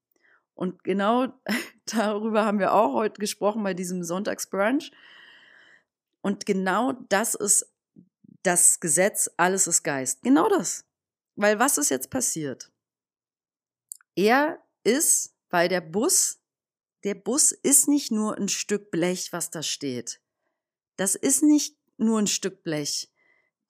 Und 0.55 0.83
genau 0.85 1.29
darüber 1.87 2.45
haben 2.45 2.59
wir 2.59 2.73
auch 2.73 2.95
heute 2.95 3.21
gesprochen 3.21 3.63
bei 3.63 3.75
diesem 3.75 4.03
Sonntagsbrunch. 4.03 4.91
Und 6.23 6.47
genau 6.47 6.93
das 7.09 7.35
ist 7.35 7.71
das 8.43 8.81
Gesetz, 8.81 9.31
alles 9.37 9.67
ist 9.67 9.83
Geist. 9.83 10.23
Genau 10.23 10.49
das. 10.49 10.85
Weil 11.37 11.59
was 11.59 11.79
ist 11.79 11.91
jetzt 11.91 12.11
passiert? 12.11 12.71
Er 14.14 14.62
ist, 14.85 15.35
weil 15.50 15.68
der 15.68 15.81
Bus, 15.81 16.40
der 17.03 17.14
Bus 17.14 17.53
ist 17.53 17.88
nicht 17.88 18.12
nur 18.12 18.37
ein 18.37 18.48
Stück 18.48 18.90
Blech, 18.90 19.33
was 19.33 19.50
da 19.50 19.62
steht. 19.62 20.20
Das 20.96 21.14
ist 21.14 21.42
nicht 21.42 21.77
nur 21.96 22.18
ein 22.18 22.27
Stück 22.27 22.62
Blech. 22.62 23.11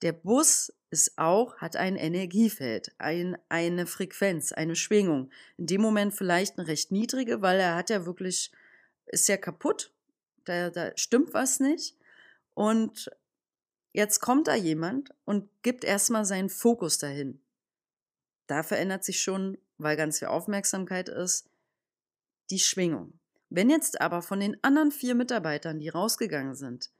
Der 0.01 0.13
Bus 0.13 0.71
ist 0.91 1.17
auch, 1.17 1.57
hat 1.57 1.75
ein 1.75 1.95
Energiefeld, 1.95 2.93
ein, 2.99 3.37
eine 3.49 3.87
Frequenz, 3.87 4.51
eine 4.51 4.75
Schwingung. 4.75 5.31
In 5.57 5.67
dem 5.67 5.81
Moment 5.81 6.13
vielleicht 6.13 6.57
eine 6.57 6.67
recht 6.67 6.91
niedrige, 6.91 7.41
weil 7.41 7.59
er 7.59 7.75
hat 7.75 7.89
ja 7.89 8.05
wirklich, 8.05 8.51
ist 9.07 9.27
ja 9.27 9.37
kaputt. 9.37 9.93
Da, 10.45 10.69
da 10.69 10.91
stimmt 10.95 11.33
was 11.33 11.59
nicht. 11.59 11.97
Und 12.53 13.09
jetzt 13.93 14.19
kommt 14.19 14.47
da 14.47 14.55
jemand 14.55 15.09
und 15.25 15.49
gibt 15.63 15.83
erstmal 15.83 16.23
seinen 16.23 16.49
Fokus 16.49 16.97
dahin. 16.97 17.41
Da 18.47 18.63
verändert 18.63 19.03
sich 19.03 19.21
schon 19.21 19.57
weil 19.77 19.97
ganz 19.97 20.19
viel 20.19 20.27
Aufmerksamkeit 20.27 21.09
ist, 21.09 21.49
die 22.49 22.59
Schwingung. 22.59 23.19
Wenn 23.49 23.69
jetzt 23.69 24.01
aber 24.01 24.21
von 24.21 24.39
den 24.39 24.61
anderen 24.63 24.91
vier 24.91 25.15
Mitarbeitern, 25.15 25.79
die 25.79 25.89
rausgegangen 25.89 26.55
sind, 26.55 26.91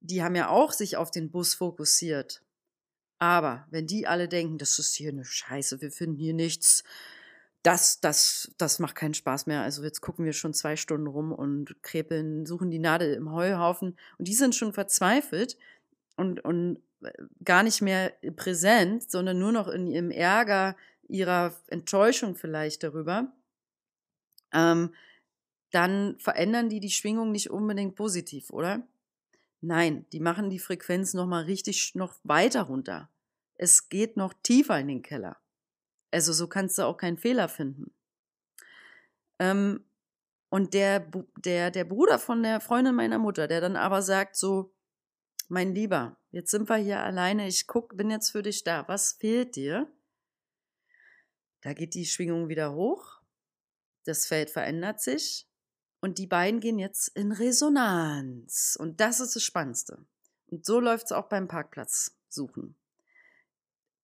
die 0.00 0.22
haben 0.22 0.36
ja 0.36 0.48
auch 0.48 0.72
sich 0.72 0.96
auf 0.96 1.10
den 1.10 1.30
Bus 1.30 1.54
fokussiert. 1.54 2.42
Aber 3.18 3.66
wenn 3.70 3.86
die 3.86 4.06
alle 4.06 4.28
denken, 4.28 4.58
das 4.58 4.78
ist 4.78 4.94
hier 4.94 5.10
eine 5.10 5.24
Scheiße, 5.24 5.80
wir 5.80 5.90
finden 5.90 6.18
hier 6.18 6.34
nichts, 6.34 6.84
das, 7.62 8.00
das, 8.00 8.52
das 8.58 8.78
macht 8.78 8.94
keinen 8.94 9.14
Spaß 9.14 9.46
mehr. 9.46 9.62
Also 9.62 9.82
jetzt 9.82 10.02
gucken 10.02 10.26
wir 10.26 10.34
schon 10.34 10.52
zwei 10.52 10.76
Stunden 10.76 11.06
rum 11.06 11.32
und 11.32 11.82
krepeln, 11.82 12.44
suchen 12.44 12.70
die 12.70 12.78
Nadel 12.78 13.14
im 13.14 13.32
Heuhaufen. 13.32 13.98
Und 14.18 14.28
die 14.28 14.34
sind 14.34 14.54
schon 14.54 14.74
verzweifelt 14.74 15.56
und, 16.16 16.44
und 16.44 16.82
gar 17.44 17.62
nicht 17.62 17.82
mehr 17.82 18.12
präsent, 18.36 19.10
sondern 19.10 19.38
nur 19.38 19.52
noch 19.52 19.68
in 19.68 19.86
ihrem 19.86 20.10
Ärger, 20.10 20.76
ihrer 21.08 21.54
Enttäuschung 21.68 22.34
vielleicht 22.34 22.82
darüber. 22.82 23.32
Ähm, 24.52 24.94
dann 25.70 26.16
verändern 26.18 26.68
die 26.68 26.80
die 26.80 26.90
Schwingung 26.90 27.32
nicht 27.32 27.50
unbedingt 27.50 27.96
positiv, 27.96 28.50
oder? 28.50 28.86
Nein, 29.60 30.06
die 30.12 30.20
machen 30.20 30.50
die 30.50 30.58
Frequenz 30.58 31.14
noch 31.14 31.26
mal 31.26 31.44
richtig 31.44 31.94
noch 31.94 32.14
weiter 32.22 32.62
runter. 32.62 33.08
Es 33.56 33.88
geht 33.88 34.16
noch 34.16 34.34
tiefer 34.42 34.78
in 34.78 34.88
den 34.88 35.02
Keller. 35.02 35.36
Also 36.10 36.32
so 36.32 36.46
kannst 36.46 36.78
du 36.78 36.82
auch 36.82 36.96
keinen 36.96 37.18
Fehler 37.18 37.48
finden. 37.48 37.92
Ähm, 39.38 39.84
und 40.48 40.74
der, 40.74 41.10
der, 41.44 41.72
der 41.72 41.84
Bruder 41.84 42.20
von 42.20 42.42
der 42.42 42.60
Freundin 42.60 42.94
meiner 42.94 43.18
Mutter, 43.18 43.48
der 43.48 43.60
dann 43.60 43.74
aber 43.74 44.02
sagt 44.02 44.36
so, 44.36 44.72
mein 45.48 45.74
Lieber, 45.74 46.16
jetzt 46.34 46.50
sind 46.50 46.68
wir 46.68 46.76
hier 46.76 47.00
alleine, 47.00 47.46
ich 47.46 47.66
guck, 47.66 47.96
bin 47.96 48.10
jetzt 48.10 48.30
für 48.30 48.42
dich 48.42 48.64
da, 48.64 48.86
was 48.88 49.12
fehlt 49.12 49.56
dir? 49.56 49.90
Da 51.60 51.72
geht 51.72 51.94
die 51.94 52.06
Schwingung 52.06 52.48
wieder 52.48 52.74
hoch, 52.74 53.20
das 54.04 54.26
Feld 54.26 54.50
verändert 54.50 55.00
sich 55.00 55.48
und 56.00 56.18
die 56.18 56.26
beiden 56.26 56.60
gehen 56.60 56.78
jetzt 56.78 57.08
in 57.08 57.32
Resonanz. 57.32 58.76
Und 58.78 59.00
das 59.00 59.20
ist 59.20 59.36
das 59.36 59.42
Spannendste. 59.42 60.04
Und 60.48 60.66
so 60.66 60.80
läuft 60.80 61.06
es 61.06 61.12
auch 61.12 61.28
beim 61.28 61.48
Parkplatz 61.48 62.16
suchen. 62.28 62.76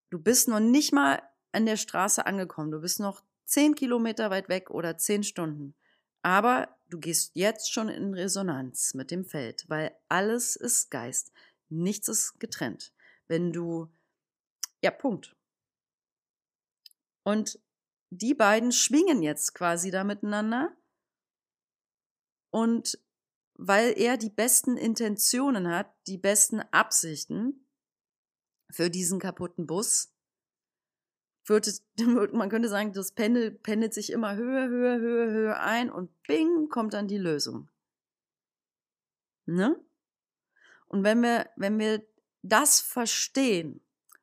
Du 0.09 0.19
bist 0.19 0.49
noch 0.49 0.61
nicht 0.61 0.93
mal 0.93 1.23
an 1.53 1.66
der 1.66 1.77
Straße 1.77 2.25
angekommen. 2.25 2.71
Du 2.71 2.81
bist 2.81 3.01
noch 3.01 3.23
zehn 3.45 3.75
Kilometer 3.75 4.31
weit 4.31 4.49
weg 4.49 4.71
oder 4.71 4.97
zehn 4.97 5.23
Stunden. 5.23 5.75
Aber 6.23 6.77
du 6.88 6.99
gehst 6.99 7.33
jetzt 7.35 7.73
schon 7.73 7.88
in 7.88 8.14
Resonanz 8.14 8.95
mit 8.95 9.11
dem 9.11 9.25
Feld, 9.25 9.64
weil 9.69 9.95
alles 10.09 10.57
ist 10.57 10.90
Geist. 10.90 11.33
Nichts 11.70 12.09
ist 12.09 12.38
getrennt. 12.40 12.92
Wenn 13.28 13.52
du, 13.52 13.88
ja, 14.83 14.90
Punkt. 14.90 15.37
Und 17.22 17.61
die 18.11 18.35
beiden 18.35 18.72
schwingen 18.72 19.22
jetzt 19.22 19.54
quasi 19.54 19.90
da 19.90 20.04
miteinander. 20.04 20.76
Und 22.50 22.98
weil 23.54 23.92
er 23.96 24.16
die 24.16 24.30
besten 24.30 24.76
Intentionen 24.76 25.68
hat, 25.68 25.94
die 26.06 26.18
besten 26.18 26.61
Absichten 26.61 27.66
für 28.70 28.90
diesen 28.90 29.20
kaputten 29.20 29.66
Bus, 29.66 30.12
wird, 31.46 31.68
man 32.33 32.48
könnte 32.48 32.68
sagen, 32.68 32.92
das 32.92 33.12
Pendel 33.12 33.50
pendelt 33.50 33.94
sich 33.94 34.11
immer 34.11 34.35
höher, 34.37 34.68
höher, 34.68 34.98
höher, 34.98 35.30
höher 35.30 35.61
ein 35.61 35.90
und 35.90 36.11
bing, 36.22 36.68
kommt 36.68 36.94
dann 36.94 37.09
die 37.09 37.18
Lösung. 37.18 37.68
Ne? 39.46 39.78
Und 40.90 41.05
wenn 41.05 41.22
wir, 41.22 41.46
wenn 41.57 41.79
wir 41.79 42.03
das 42.42 42.81
verstehen, 42.81 43.81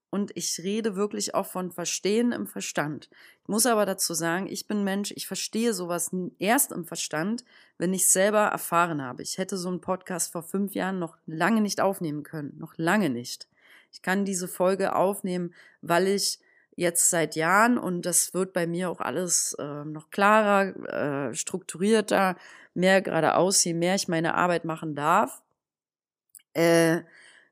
und 0.09 0.31
ich 0.35 0.59
rede 0.59 0.95
wirklich 0.95 1.35
auch 1.35 1.45
von 1.45 1.71
Verstehen 1.71 2.31
im 2.31 2.47
Verstand. 2.47 3.09
Ich 3.43 3.49
muss 3.49 3.65
aber 3.65 3.85
dazu 3.85 4.13
sagen, 4.13 4.47
ich 4.47 4.67
bin 4.67 4.83
Mensch, 4.83 5.11
ich 5.15 5.27
verstehe 5.27 5.73
sowas 5.73 6.11
erst 6.39 6.71
im 6.71 6.85
Verstand, 6.85 7.43
wenn 7.77 7.93
ich 7.93 8.09
selber 8.09 8.45
erfahren 8.45 9.01
habe. 9.01 9.21
Ich 9.21 9.37
hätte 9.37 9.57
so 9.57 9.67
einen 9.67 9.81
Podcast 9.81 10.31
vor 10.31 10.43
fünf 10.43 10.73
Jahren 10.75 10.99
noch 10.99 11.17
lange 11.25 11.61
nicht 11.61 11.81
aufnehmen 11.81 12.23
können, 12.23 12.55
noch 12.57 12.73
lange 12.77 13.09
nicht. 13.09 13.47
Ich 13.91 14.01
kann 14.01 14.25
diese 14.25 14.47
Folge 14.47 14.95
aufnehmen, 14.95 15.53
weil 15.81 16.07
ich 16.07 16.39
jetzt 16.75 17.09
seit 17.09 17.35
Jahren 17.35 17.77
und 17.77 18.05
das 18.05 18.33
wird 18.33 18.53
bei 18.53 18.67
mir 18.67 18.89
auch 18.89 19.01
alles 19.01 19.55
äh, 19.59 19.83
noch 19.83 20.09
klarer, 20.09 21.29
äh, 21.29 21.33
strukturierter, 21.33 22.37
mehr 22.75 23.01
geradeaus, 23.01 23.63
je 23.63 23.73
mehr 23.73 23.95
ich 23.95 24.07
meine 24.07 24.35
Arbeit 24.35 24.63
machen 24.63 24.95
darf, 24.95 25.41
äh, 26.57 27.03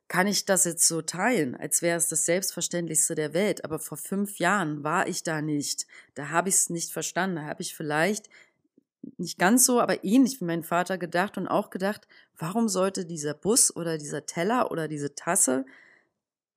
kann 0.08 0.28
ich 0.28 0.46
das 0.46 0.66
jetzt 0.66 0.88
so 0.88 1.02
teilen, 1.02 1.56
als 1.56 1.82
wäre 1.82 1.98
es 1.98 2.10
das 2.10 2.26
Selbstverständlichste 2.26 3.16
der 3.16 3.34
Welt. 3.34 3.64
Aber 3.64 3.80
vor 3.80 3.98
fünf 3.98 4.40
Jahren 4.40 4.84
war 4.84 5.08
ich 5.08 5.24
da 5.24 5.42
nicht. 5.42 5.88
Da 6.16 6.30
habe 6.30 6.50
ich 6.50 6.56
es 6.56 6.70
nicht 6.70 6.92
verstanden. 6.92 7.38
Da 7.38 7.44
habe 7.44 7.62
ich 7.62 7.76
vielleicht 7.76 8.30
nicht 9.18 9.38
ganz 9.38 9.66
so, 9.66 9.80
aber 9.80 10.04
ähnlich 10.04 10.42
wie 10.42 10.46
mein 10.46 10.64
Vater 10.64 10.98
gedacht 10.98 11.38
und 11.38 11.48
auch 11.48 11.70
gedacht, 11.70 12.08
warum 12.38 12.68
sollte 12.68 13.06
dieser 13.06 13.36
Bus 13.36 13.76
oder 13.76 13.98
dieser 13.98 14.26
Teller 14.26 14.72
oder 14.72 14.88
diese 14.88 15.16
Tasse 15.16 15.66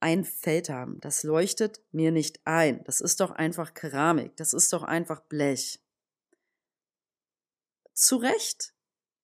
ein 0.00 0.24
Feld 0.24 0.70
haben. 0.70 1.00
Das 1.00 1.22
leuchtet 1.22 1.80
mir 1.92 2.12
nicht 2.12 2.40
ein. 2.44 2.84
Das 2.84 3.00
ist 3.00 3.20
doch 3.20 3.32
einfach 3.32 3.74
Keramik. 3.74 4.36
Das 4.36 4.52
ist 4.52 4.72
doch 4.72 4.84
einfach 4.84 5.20
Blech. 5.20 5.80
Zu 7.92 8.16
Recht. 8.16 8.72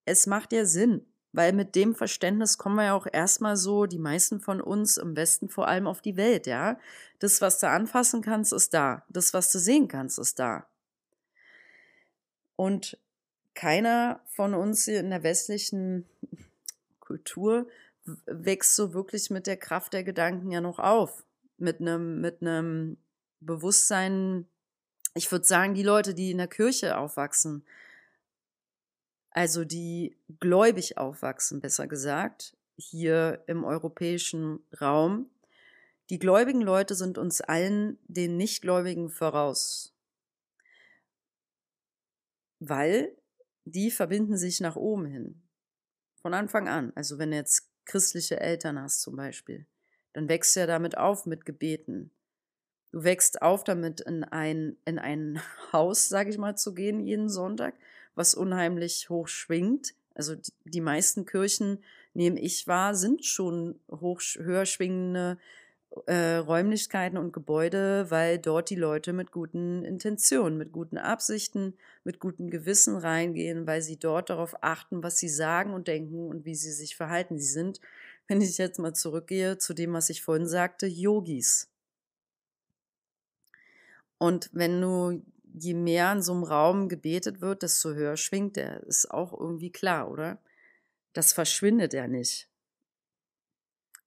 Es 0.05 0.27
macht 0.27 0.53
ja 0.53 0.65
Sinn. 0.65 1.07
Weil 1.35 1.53
mit 1.53 1.75
dem 1.75 1.97
Verständnis 1.97 2.59
kommen 2.59 2.77
wir 2.77 2.85
ja 2.85 2.95
auch 2.95 3.09
erstmal 3.13 3.57
so, 3.57 3.87
die 3.87 3.99
meisten 3.99 4.39
von 4.39 4.61
uns 4.61 4.99
im 4.99 5.17
Westen 5.17 5.49
vor 5.49 5.67
allem 5.67 5.89
auf 5.89 6.01
die 6.01 6.17
Welt, 6.17 6.47
ja. 6.47 6.79
Das, 7.19 7.41
was 7.41 7.59
du 7.59 7.69
anfassen 7.69 8.23
kannst, 8.23 8.53
ist 8.53 8.73
da. 8.73 9.05
Das, 9.09 9.35
was 9.35 9.51
du 9.51 9.59
sehen 9.59 9.89
kannst, 9.89 10.21
ist 10.21 10.39
da. 10.39 10.65
Und 12.55 12.97
keiner 13.55 14.21
von 14.27 14.55
uns 14.55 14.85
hier 14.85 15.01
in 15.01 15.11
der 15.11 15.25
westlichen 15.25 16.07
Kultur 17.01 17.67
wächst 18.27 18.77
so 18.77 18.95
wirklich 18.95 19.29
mit 19.31 19.49
der 19.49 19.57
Kraft 19.57 19.93
der 19.93 20.05
Gedanken 20.05 20.53
ja 20.53 20.61
noch 20.61 20.79
auf. 20.79 21.25
Mit 21.59 21.81
einem, 21.81 22.21
mit 22.21 22.43
einem 22.43 22.97
Bewusstsein, 23.41 24.47
ich 25.15 25.33
würde 25.33 25.47
sagen, 25.47 25.75
die 25.75 25.83
Leute, 25.83 26.15
die 26.15 26.31
in 26.31 26.39
der 26.39 26.47
Kirche 26.47 26.97
aufwachsen, 26.97 27.65
also 29.35 29.65
die 29.65 30.17
gläubig 30.41 30.97
aufwachsen, 30.97 31.61
besser 31.61 31.87
gesagt, 31.89 32.57
hier 32.77 33.43
im 33.47 33.65
europäischen 33.65 34.61
Raum, 34.81 35.29
die 36.09 36.19
gläubigen 36.19 36.61
Leute 36.61 36.95
sind 36.95 37.19
uns 37.19 37.41
allen 37.41 37.99
den 38.07 38.37
Nichtgläubigen 38.37 39.11
voraus. 39.11 39.93
Weil 42.61 43.17
die 43.65 43.91
verbinden 43.91 44.37
sich 44.37 44.61
nach 44.61 44.77
oben 44.77 45.07
hin. 45.07 45.43
Von 46.23 46.33
Anfang 46.33 46.69
an. 46.69 46.93
Also 46.95 47.19
wenn 47.19 47.33
jetzt 47.33 47.71
christliche 47.87 48.39
Eltern 48.39 48.81
hast 48.81 49.03
zum 49.03 49.17
Beispiel, 49.17 49.67
dann 50.13 50.29
wächst 50.29 50.55
du 50.55 50.61
ja 50.61 50.67
damit 50.67 50.97
auf 50.97 51.27
mit 51.27 51.45
Gebeten. 51.45 52.13
Du 52.93 53.03
wächst 53.03 53.43
auf 53.43 53.65
damit, 53.65 54.01
in 54.01 54.23
ein, 54.23 54.77
in 54.85 55.01
ein 55.01 55.41
Haus, 55.73 56.09
sage 56.09 56.31
ich 56.31 56.39
mal, 56.39 56.57
zu 56.57 56.73
gehen 56.73 57.01
jeden 57.01 57.29
Sonntag, 57.29 57.75
was 58.15 58.35
unheimlich 58.35 59.09
hoch 59.11 59.29
schwingt. 59.29 59.95
Also 60.15 60.37
die, 60.37 60.53
die 60.65 60.81
meisten 60.81 61.27
Kirchen, 61.27 61.83
nehme 62.15 62.41
ich 62.41 62.67
wahr, 62.67 62.95
sind 62.95 63.25
schon 63.25 63.81
hoch, 63.91 64.21
höher 64.37 64.67
schwingende 64.67 65.39
äh, 66.07 66.37
Räumlichkeiten 66.37 67.19
und 67.19 67.33
Gebäude, 67.33 68.11
weil 68.11 68.39
dort 68.39 68.71
die 68.71 68.77
Leute 68.77 69.13
mit 69.13 69.31
guten 69.31 69.85
Intentionen, 69.85 70.59
mit 70.59 70.73
guten 70.73 70.99
Absichten, 70.99 71.75
mit 72.03 72.19
gutem 72.19 72.51
Gewissen 72.51 72.97
reingehen, 72.97 73.67
weil 73.67 73.83
sie 73.83 73.97
dort 73.97 74.31
darauf 74.31 74.57
achten, 74.63 75.03
was 75.03 75.19
sie 75.19 75.29
sagen 75.29 75.73
und 75.73 75.89
denken 75.89 76.29
und 76.29 76.45
wie 76.45 76.55
sie 76.55 76.73
sich 76.73 76.97
verhalten. 76.97 77.39
Sie 77.39 77.47
sind, 77.47 77.81
wenn 78.29 78.41
ich 78.41 78.59
jetzt 78.59 78.79
mal 78.79 78.95
zurückgehe 78.95 79.59
zu 79.59 79.75
dem, 79.75 79.93
was 79.93 80.11
ich 80.11 80.23
vorhin 80.23 80.47
sagte, 80.47 80.87
Yogis. 80.87 81.69
Und 84.19 84.49
wenn 84.53 84.81
du 84.81 85.23
je 85.55 85.75
mehr 85.75 86.13
in 86.13 86.23
so 86.23 86.33
einem 86.33 86.43
Raum 86.43 86.89
gebetet 86.89 87.41
wird, 87.41 87.63
desto 87.63 87.95
höher 87.95 88.17
schwingt 88.17 88.57
er. 88.57 88.83
Ist 88.85 89.11
auch 89.11 89.33
irgendwie 89.33 89.71
klar, 89.71 90.11
oder? 90.11 90.39
Das 91.13 91.33
verschwindet 91.33 91.95
ja 91.95 92.09
nicht. 92.09 92.49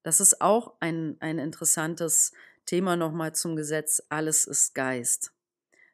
Das 0.04 0.20
ist 0.20 0.42
auch 0.42 0.76
ein, 0.80 1.18
ein 1.20 1.40
interessantes 1.40 2.34
Thema 2.66 2.96
nochmal 2.98 3.34
zum 3.34 3.56
Gesetz. 3.56 4.04
Alles 4.10 4.46
ist 4.46 4.76
Geist. 4.76 5.32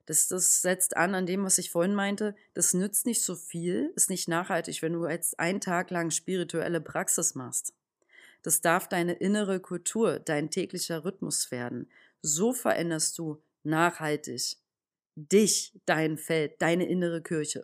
Das, 0.06 0.28
das 0.28 0.62
setzt 0.62 0.98
an 0.98 1.16
an 1.16 1.26
dem, 1.26 1.46
was 1.46 1.60
ich 1.60 1.70
vorhin 1.70 1.96
meinte. 1.96 2.36
Das 2.56 2.74
nützt 2.74 3.06
nicht 3.06 3.22
so 3.22 3.36
viel, 3.36 3.94
ist 3.96 4.10
nicht 4.10 4.28
nachhaltig, 4.28 4.82
wenn 4.82 4.94
du 4.94 5.08
jetzt 5.08 5.39
einen 5.39 5.62
Tag 5.62 5.92
lang 5.92 6.12
spirituelle 6.12 6.82
Praxis 6.82 7.36
machst. 7.36 7.74
Das 8.42 8.60
darf 8.60 8.89
deine 8.89 9.13
innere 9.13 9.60
Kultur, 9.62 10.20
dein 10.20 10.50
täglicher 10.50 11.06
Rhythmus 11.06 11.52
werden. 11.52 11.89
So 12.22 12.54
veränderst 12.54 13.18
du 13.18 13.42
nachhaltig 13.63 14.58
dich, 15.15 15.73
dein 15.86 16.17
Feld, 16.17 16.60
deine 16.60 16.88
innere 16.88 17.21
Kirche. 17.21 17.63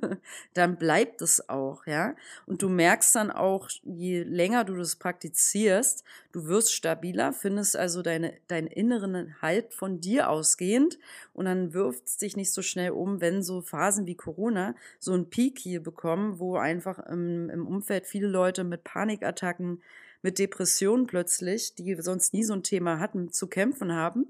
dann 0.54 0.76
bleibt 0.76 1.22
es 1.22 1.48
auch, 1.48 1.86
ja. 1.86 2.16
Und 2.46 2.62
du 2.62 2.68
merkst 2.68 3.14
dann 3.14 3.30
auch, 3.30 3.68
je 3.84 4.24
länger 4.24 4.64
du 4.64 4.74
das 4.74 4.96
praktizierst, 4.96 6.02
du 6.32 6.46
wirst 6.46 6.72
stabiler, 6.72 7.32
findest 7.32 7.76
also 7.76 8.02
deine, 8.02 8.34
deinen 8.48 8.66
inneren 8.66 9.40
Halt 9.40 9.72
von 9.72 10.00
dir 10.00 10.30
ausgehend 10.30 10.98
und 11.32 11.44
dann 11.44 11.72
wirft 11.72 12.06
es 12.06 12.16
dich 12.16 12.36
nicht 12.36 12.52
so 12.52 12.62
schnell 12.62 12.90
um, 12.90 13.20
wenn 13.20 13.42
so 13.42 13.60
Phasen 13.60 14.06
wie 14.06 14.16
Corona 14.16 14.74
so 14.98 15.12
einen 15.12 15.30
Peak 15.30 15.58
hier 15.60 15.82
bekommen, 15.82 16.40
wo 16.40 16.56
einfach 16.56 16.98
im, 16.98 17.50
im 17.50 17.68
Umfeld 17.68 18.06
viele 18.06 18.26
Leute 18.26 18.64
mit 18.64 18.82
Panikattacken, 18.82 19.80
mit 20.22 20.38
Depressionen 20.38 21.06
plötzlich, 21.06 21.74
die 21.76 21.94
sonst 22.00 22.34
nie 22.34 22.42
so 22.42 22.52
ein 22.52 22.64
Thema 22.64 22.98
hatten, 22.98 23.32
zu 23.32 23.46
kämpfen 23.46 23.92
haben. 23.92 24.26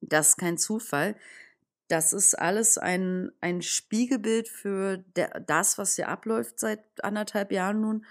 Das 0.00 0.30
ist 0.30 0.36
kein 0.36 0.58
Zufall 0.58 1.14
das 1.94 2.12
ist 2.12 2.34
alles 2.34 2.76
ein, 2.76 3.30
ein 3.40 3.62
Spiegelbild 3.62 4.48
für 4.48 4.98
der, 5.14 5.38
das, 5.38 5.78
was 5.78 5.94
hier 5.94 6.08
abläuft 6.08 6.58
seit 6.58 6.82
anderthalb 7.04 7.52
Jahren 7.52 7.80
nun. 7.80 8.06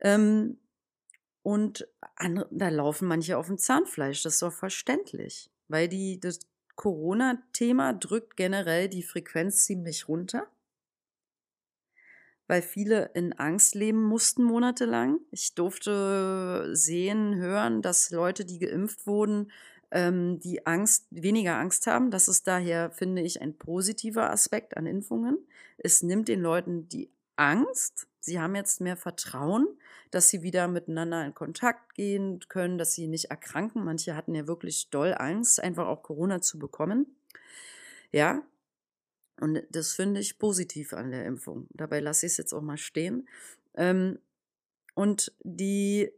Ähm, 0.00 0.58
und 1.42 1.86
an, 2.16 2.46
da 2.50 2.70
laufen 2.70 3.06
manche 3.06 3.36
auf 3.36 3.48
dem 3.48 3.58
Zahnfleisch, 3.58 4.22
das 4.22 4.34
ist 4.34 4.42
doch 4.42 4.54
verständlich, 4.54 5.50
weil 5.68 5.88
die, 5.88 6.18
das 6.18 6.40
Corona-Thema 6.76 7.92
drückt 7.92 8.38
generell 8.38 8.88
die 8.88 9.02
Frequenz 9.02 9.64
ziemlich 9.64 10.08
runter, 10.08 10.46
weil 12.46 12.62
viele 12.62 13.10
in 13.12 13.34
Angst 13.34 13.74
leben 13.74 14.02
mussten 14.02 14.42
monatelang. 14.44 15.20
Ich 15.30 15.54
durfte 15.54 16.70
sehen, 16.72 17.36
hören, 17.36 17.82
dass 17.82 18.10
Leute, 18.10 18.46
die 18.46 18.60
geimpft 18.60 19.06
wurden, 19.06 19.52
ähm, 19.90 20.38
die 20.40 20.66
Angst, 20.66 21.06
weniger 21.10 21.56
Angst 21.56 21.86
haben. 21.86 22.10
Das 22.10 22.28
ist 22.28 22.46
daher, 22.46 22.90
finde 22.90 23.22
ich, 23.22 23.40
ein 23.40 23.56
positiver 23.56 24.30
Aspekt 24.30 24.76
an 24.76 24.86
Impfungen. 24.86 25.38
Es 25.78 26.02
nimmt 26.02 26.28
den 26.28 26.40
Leuten 26.40 26.88
die 26.88 27.10
Angst. 27.36 28.08
Sie 28.20 28.40
haben 28.40 28.54
jetzt 28.54 28.80
mehr 28.80 28.96
Vertrauen, 28.96 29.66
dass 30.10 30.28
sie 30.28 30.42
wieder 30.42 30.68
miteinander 30.68 31.24
in 31.24 31.34
Kontakt 31.34 31.94
gehen 31.94 32.40
können, 32.48 32.78
dass 32.78 32.94
sie 32.94 33.06
nicht 33.06 33.26
erkranken. 33.26 33.84
Manche 33.84 34.14
hatten 34.14 34.34
ja 34.34 34.46
wirklich 34.46 34.90
doll 34.90 35.14
Angst, 35.16 35.62
einfach 35.62 35.86
auch 35.86 36.02
Corona 36.02 36.40
zu 36.40 36.58
bekommen. 36.58 37.06
Ja, 38.10 38.42
und 39.40 39.62
das 39.70 39.92
finde 39.92 40.20
ich 40.20 40.38
positiv 40.38 40.92
an 40.92 41.10
der 41.12 41.24
Impfung. 41.24 41.68
Dabei 41.70 42.00
lasse 42.00 42.26
ich 42.26 42.32
es 42.32 42.38
jetzt 42.38 42.52
auch 42.52 42.62
mal 42.62 42.76
stehen. 42.76 43.28
Ähm, 43.74 44.18
und 44.94 45.32
die 45.44 46.10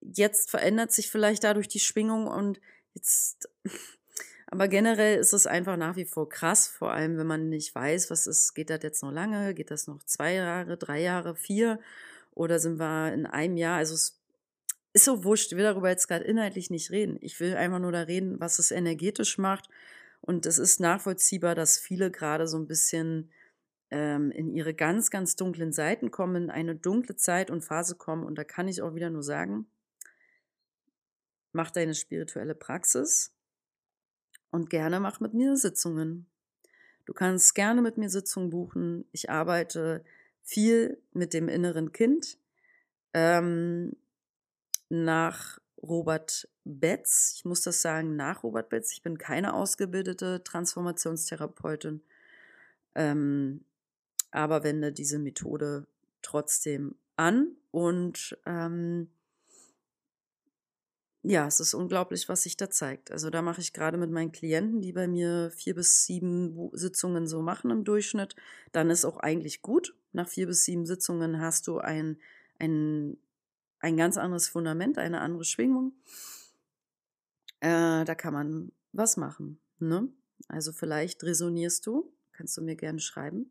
jetzt 0.00 0.50
verändert 0.50 0.92
sich 0.92 1.10
vielleicht 1.10 1.44
dadurch 1.44 1.68
die 1.68 1.80
Schwingung 1.80 2.26
und 2.26 2.60
Jetzt, 2.94 3.48
aber 4.46 4.68
generell 4.68 5.18
ist 5.18 5.32
es 5.32 5.46
einfach 5.46 5.76
nach 5.76 5.96
wie 5.96 6.04
vor 6.04 6.28
krass, 6.28 6.68
vor 6.68 6.92
allem 6.92 7.18
wenn 7.18 7.26
man 7.26 7.48
nicht 7.48 7.74
weiß, 7.74 8.10
was 8.10 8.26
ist, 8.26 8.54
geht 8.54 8.70
das 8.70 8.82
jetzt 8.82 9.02
noch 9.02 9.12
lange, 9.12 9.54
geht 9.54 9.70
das 9.70 9.86
noch 9.86 10.02
zwei 10.04 10.34
Jahre, 10.34 10.76
drei 10.76 11.00
Jahre, 11.00 11.36
vier 11.36 11.80
oder 12.32 12.58
sind 12.58 12.78
wir 12.78 13.12
in 13.12 13.26
einem 13.26 13.56
Jahr? 13.56 13.78
Also 13.78 13.94
es 13.94 14.18
ist 14.92 15.04
so 15.04 15.24
wurscht, 15.24 15.52
ich 15.52 15.58
will 15.58 15.64
darüber 15.64 15.90
jetzt 15.90 16.08
gerade 16.08 16.24
inhaltlich 16.24 16.70
nicht 16.70 16.90
reden. 16.90 17.18
Ich 17.20 17.40
will 17.40 17.56
einfach 17.56 17.78
nur 17.78 17.92
da 17.92 18.02
reden, 18.02 18.40
was 18.40 18.58
es 18.58 18.70
energetisch 18.70 19.38
macht. 19.38 19.68
Und 20.20 20.46
es 20.46 20.58
ist 20.58 20.80
nachvollziehbar, 20.80 21.54
dass 21.54 21.78
viele 21.78 22.10
gerade 22.10 22.46
so 22.46 22.58
ein 22.58 22.66
bisschen 22.66 23.30
ähm, 23.90 24.30
in 24.30 24.50
ihre 24.50 24.74
ganz, 24.74 25.10
ganz 25.10 25.36
dunklen 25.36 25.72
Seiten 25.72 26.10
kommen, 26.10 26.44
in 26.44 26.50
eine 26.50 26.74
dunkle 26.74 27.16
Zeit 27.16 27.50
und 27.50 27.62
Phase 27.62 27.96
kommen. 27.96 28.24
Und 28.24 28.36
da 28.36 28.44
kann 28.44 28.68
ich 28.68 28.82
auch 28.82 28.94
wieder 28.94 29.10
nur 29.10 29.22
sagen, 29.22 29.66
mach 31.58 31.72
deine 31.72 31.96
spirituelle 31.96 32.54
Praxis 32.54 33.34
und 34.52 34.70
gerne 34.70 35.00
mach 35.00 35.18
mit 35.18 35.34
mir 35.34 35.56
Sitzungen. 35.56 36.28
Du 37.04 37.12
kannst 37.12 37.56
gerne 37.56 37.82
mit 37.82 37.98
mir 37.98 38.08
Sitzungen 38.08 38.48
buchen. 38.48 39.06
Ich 39.10 39.28
arbeite 39.28 40.04
viel 40.44 41.02
mit 41.12 41.34
dem 41.34 41.48
inneren 41.48 41.90
Kind. 41.90 42.38
Ähm, 43.12 43.96
nach 44.88 45.58
Robert 45.82 46.48
Betz, 46.62 47.32
ich 47.34 47.44
muss 47.44 47.62
das 47.62 47.82
sagen, 47.82 48.14
nach 48.14 48.44
Robert 48.44 48.68
Betz, 48.68 48.92
ich 48.92 49.02
bin 49.02 49.18
keine 49.18 49.52
ausgebildete 49.52 50.44
Transformationstherapeutin, 50.44 52.02
ähm, 52.94 53.64
aber 54.30 54.62
wende 54.62 54.92
diese 54.92 55.18
Methode 55.18 55.88
trotzdem 56.22 56.94
an 57.16 57.56
und 57.72 58.38
ähm, 58.46 59.10
ja, 61.22 61.46
es 61.46 61.58
ist 61.58 61.74
unglaublich, 61.74 62.28
was 62.28 62.42
sich 62.42 62.56
da 62.56 62.70
zeigt. 62.70 63.10
Also 63.10 63.28
da 63.30 63.42
mache 63.42 63.60
ich 63.60 63.72
gerade 63.72 63.98
mit 63.98 64.10
meinen 64.10 64.30
Klienten, 64.30 64.80
die 64.80 64.92
bei 64.92 65.08
mir 65.08 65.50
vier 65.50 65.74
bis 65.74 66.04
sieben 66.04 66.70
Sitzungen 66.72 67.26
so 67.26 67.42
machen 67.42 67.70
im 67.70 67.84
Durchschnitt, 67.84 68.36
dann 68.72 68.88
ist 68.90 69.04
auch 69.04 69.16
eigentlich 69.18 69.60
gut. 69.60 69.96
Nach 70.12 70.28
vier 70.28 70.46
bis 70.46 70.64
sieben 70.64 70.86
Sitzungen 70.86 71.40
hast 71.40 71.66
du 71.66 71.78
ein, 71.78 72.18
ein, 72.58 73.18
ein 73.80 73.96
ganz 73.96 74.16
anderes 74.16 74.48
Fundament, 74.48 74.96
eine 74.96 75.20
andere 75.20 75.44
Schwingung. 75.44 75.92
Äh, 77.60 78.04
da 78.04 78.14
kann 78.14 78.32
man 78.32 78.72
was 78.92 79.16
machen. 79.16 79.60
Ne? 79.80 80.08
Also 80.46 80.72
vielleicht 80.72 81.24
resonierst 81.24 81.84
du, 81.86 82.12
kannst 82.32 82.56
du 82.56 82.62
mir 82.62 82.76
gerne 82.76 83.00
schreiben. 83.00 83.50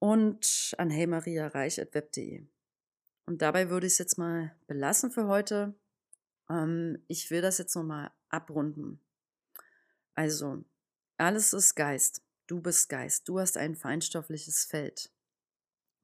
Und 0.00 0.74
an 0.78 0.90
heymariareich.web.de. 0.90 2.44
Und 3.26 3.42
dabei 3.42 3.70
würde 3.70 3.86
ich 3.86 3.94
es 3.94 3.98
jetzt 3.98 4.18
mal 4.18 4.54
belassen 4.66 5.10
für 5.10 5.26
heute. 5.26 5.74
Ähm, 6.48 7.02
ich 7.08 7.30
will 7.30 7.42
das 7.42 7.58
jetzt 7.58 7.74
nochmal 7.74 8.10
abrunden. 8.28 9.00
Also, 10.14 10.64
alles 11.16 11.52
ist 11.52 11.74
Geist. 11.74 12.22
Du 12.46 12.60
bist 12.60 12.88
Geist. 12.88 13.28
Du 13.28 13.38
hast 13.38 13.56
ein 13.56 13.76
feinstoffliches 13.76 14.64
Feld. 14.64 15.10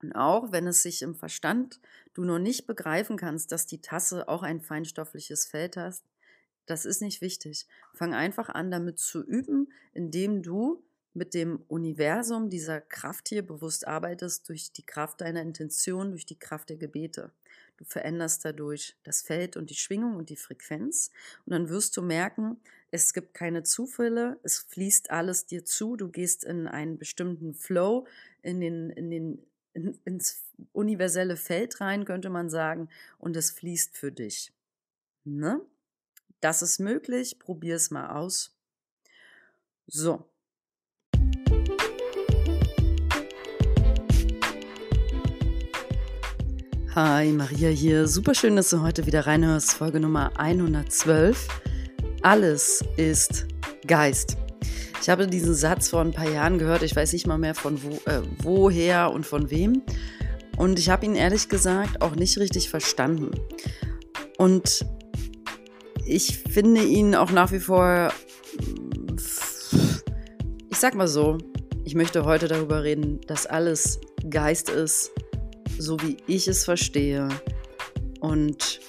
Und 0.03 0.13
auch 0.13 0.53
wenn 0.53 0.67
es 0.67 0.83
sich 0.83 1.03
im 1.03 1.15
Verstand 1.15 1.81
du 2.13 2.25
noch 2.25 2.39
nicht 2.39 2.67
begreifen 2.67 3.17
kannst, 3.17 3.53
dass 3.53 3.67
die 3.67 3.81
Tasse 3.81 4.29
auch 4.29 4.43
ein 4.43 4.61
feinstoffliches 4.61 5.47
Feld 5.47 5.77
hast, 5.77 6.05
das 6.67 6.85
ist 6.85 7.01
nicht 7.01 7.21
wichtig. 7.21 7.67
Fang 7.95 8.15
einfach 8.15 8.49
an, 8.49 8.71
damit 8.71 8.99
zu 8.99 9.25
üben, 9.25 9.73
indem 9.93 10.43
du 10.43 10.83
mit 11.15 11.33
dem 11.33 11.63
Universum 11.69 12.51
dieser 12.51 12.81
Kraft 12.81 13.29
hier 13.29 13.47
bewusst 13.47 13.87
arbeitest, 13.87 14.49
durch 14.49 14.73
die 14.73 14.85
Kraft 14.85 15.21
deiner 15.21 15.43
Intention, 15.43 16.11
durch 16.11 16.27
die 16.27 16.39
Kraft 16.39 16.71
der 16.71 16.77
Gebete. 16.77 17.33
Du 17.77 17.85
veränderst 17.85 18.45
dadurch 18.45 18.97
das 19.03 19.23
Feld 19.23 19.57
und 19.57 19.71
die 19.71 19.75
Schwingung 19.75 20.17
und 20.17 20.31
die 20.31 20.37
Frequenz. 20.37 21.11
Und 21.45 21.53
dann 21.53 21.69
wirst 21.69 21.97
du 21.97 22.03
merken, 22.03 22.61
es 22.91 23.13
gibt 23.13 23.35
keine 23.35 23.65
Zufälle, 23.65 24.39
es 24.45 24.59
fließt 24.59 25.11
alles 25.11 25.47
dir 25.47 25.65
zu, 25.65 25.97
du 25.97 26.09
gehst 26.09 26.45
in 26.45 26.69
einen 26.69 26.99
bestimmten 26.99 27.55
Flow, 27.55 28.07
in 28.43 28.61
den, 28.61 28.91
in 28.91 29.11
den, 29.11 29.47
in, 29.73 29.99
ins 30.05 30.45
universelle 30.73 31.37
Feld 31.37 31.81
rein, 31.81 32.05
könnte 32.05 32.31
man 32.31 32.49
sagen, 32.49 32.89
und 33.19 33.37
es 33.37 33.51
fließt 33.51 33.97
für 33.97 34.13
dich. 34.13 34.53
Ne? 35.25 35.61
Das 36.41 36.63
ist 36.63 36.79
möglich, 36.79 37.39
probier 37.39 37.77
es 37.77 37.91
mal 37.91 38.11
aus. 38.11 38.57
So, 39.87 40.29
Hi, 46.95 47.33
Maria 47.33 47.71
hier. 47.71 48.07
Super 48.07 48.37
schön, 48.37 48.55
dass 48.55 48.71
du 48.71 48.81
heute 48.81 49.05
wieder 49.05 49.27
reinhörst. 49.27 49.73
Folge 49.73 49.99
Nummer 49.99 50.31
112. 50.39 51.49
Alles 52.23 52.85
ist 52.97 53.49
Geist. 53.85 54.37
Ich 55.03 55.09
habe 55.09 55.27
diesen 55.27 55.57
Satz 55.57 55.89
vor 55.89 56.03
ein 56.03 56.13
paar 56.13 56.31
Jahren 56.31 56.57
gehört. 56.57 56.85
Ich 56.85 56.95
weiß 56.95 57.13
nicht 57.13 57.27
mal 57.27 57.37
mehr 57.37 57.57
von 57.57 57.83
wo, 57.83 57.95
äh, 58.09 58.23
woher 58.45 59.11
und 59.11 59.27
von 59.27 59.51
wem. 59.51 59.83
Und 60.57 60.79
ich 60.79 60.89
habe 60.89 61.05
ihn 61.05 61.17
ehrlich 61.17 61.49
gesagt 61.49 62.01
auch 62.01 62.15
nicht 62.15 62.39
richtig 62.39 62.71
verstanden. 62.71 63.33
Und 64.39 64.87
ich 66.07 66.45
finde 66.49 66.85
ihn 66.85 67.17
auch 67.17 67.33
nach 67.33 67.51
wie 67.51 67.59
vor, 67.59 68.13
ich 70.71 70.79
sag 70.79 70.95
mal 70.95 71.09
so, 71.09 71.39
ich 71.85 71.97
möchte 71.97 72.25
heute 72.25 72.47
darüber 72.47 72.85
reden, 72.85 73.21
dass 73.27 73.47
alles 73.47 73.99
Geist 74.31 74.69
ist 74.69 75.11
so 75.79 76.01
wie 76.01 76.17
ich 76.27 76.49
es 76.49 76.65
verstehe. 76.65 77.29
Und 78.21 78.81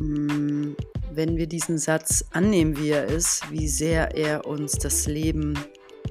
mh, 0.00 0.32
mm, 0.32 0.76
wenn 1.12 1.36
wir 1.36 1.46
diesen 1.46 1.78
Satz 1.78 2.24
annehmen, 2.30 2.76
wie 2.78 2.90
er 2.90 3.06
ist, 3.06 3.50
wie 3.50 3.68
sehr 3.68 4.16
er 4.16 4.46
uns 4.46 4.72
das 4.72 5.06
Leben 5.06 5.58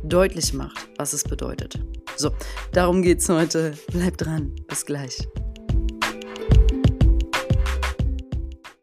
deutlich 0.04 0.54
macht, 0.54 0.90
was 0.98 1.14
es 1.14 1.24
bedeutet. 1.24 1.80
So, 2.16 2.32
darum 2.74 3.02
geht 3.02 3.20
es 3.20 3.30
heute. 3.30 3.74
Bleib 3.92 4.18
dran. 4.18 4.54
Bis 4.68 4.86
gleich. 4.86 5.28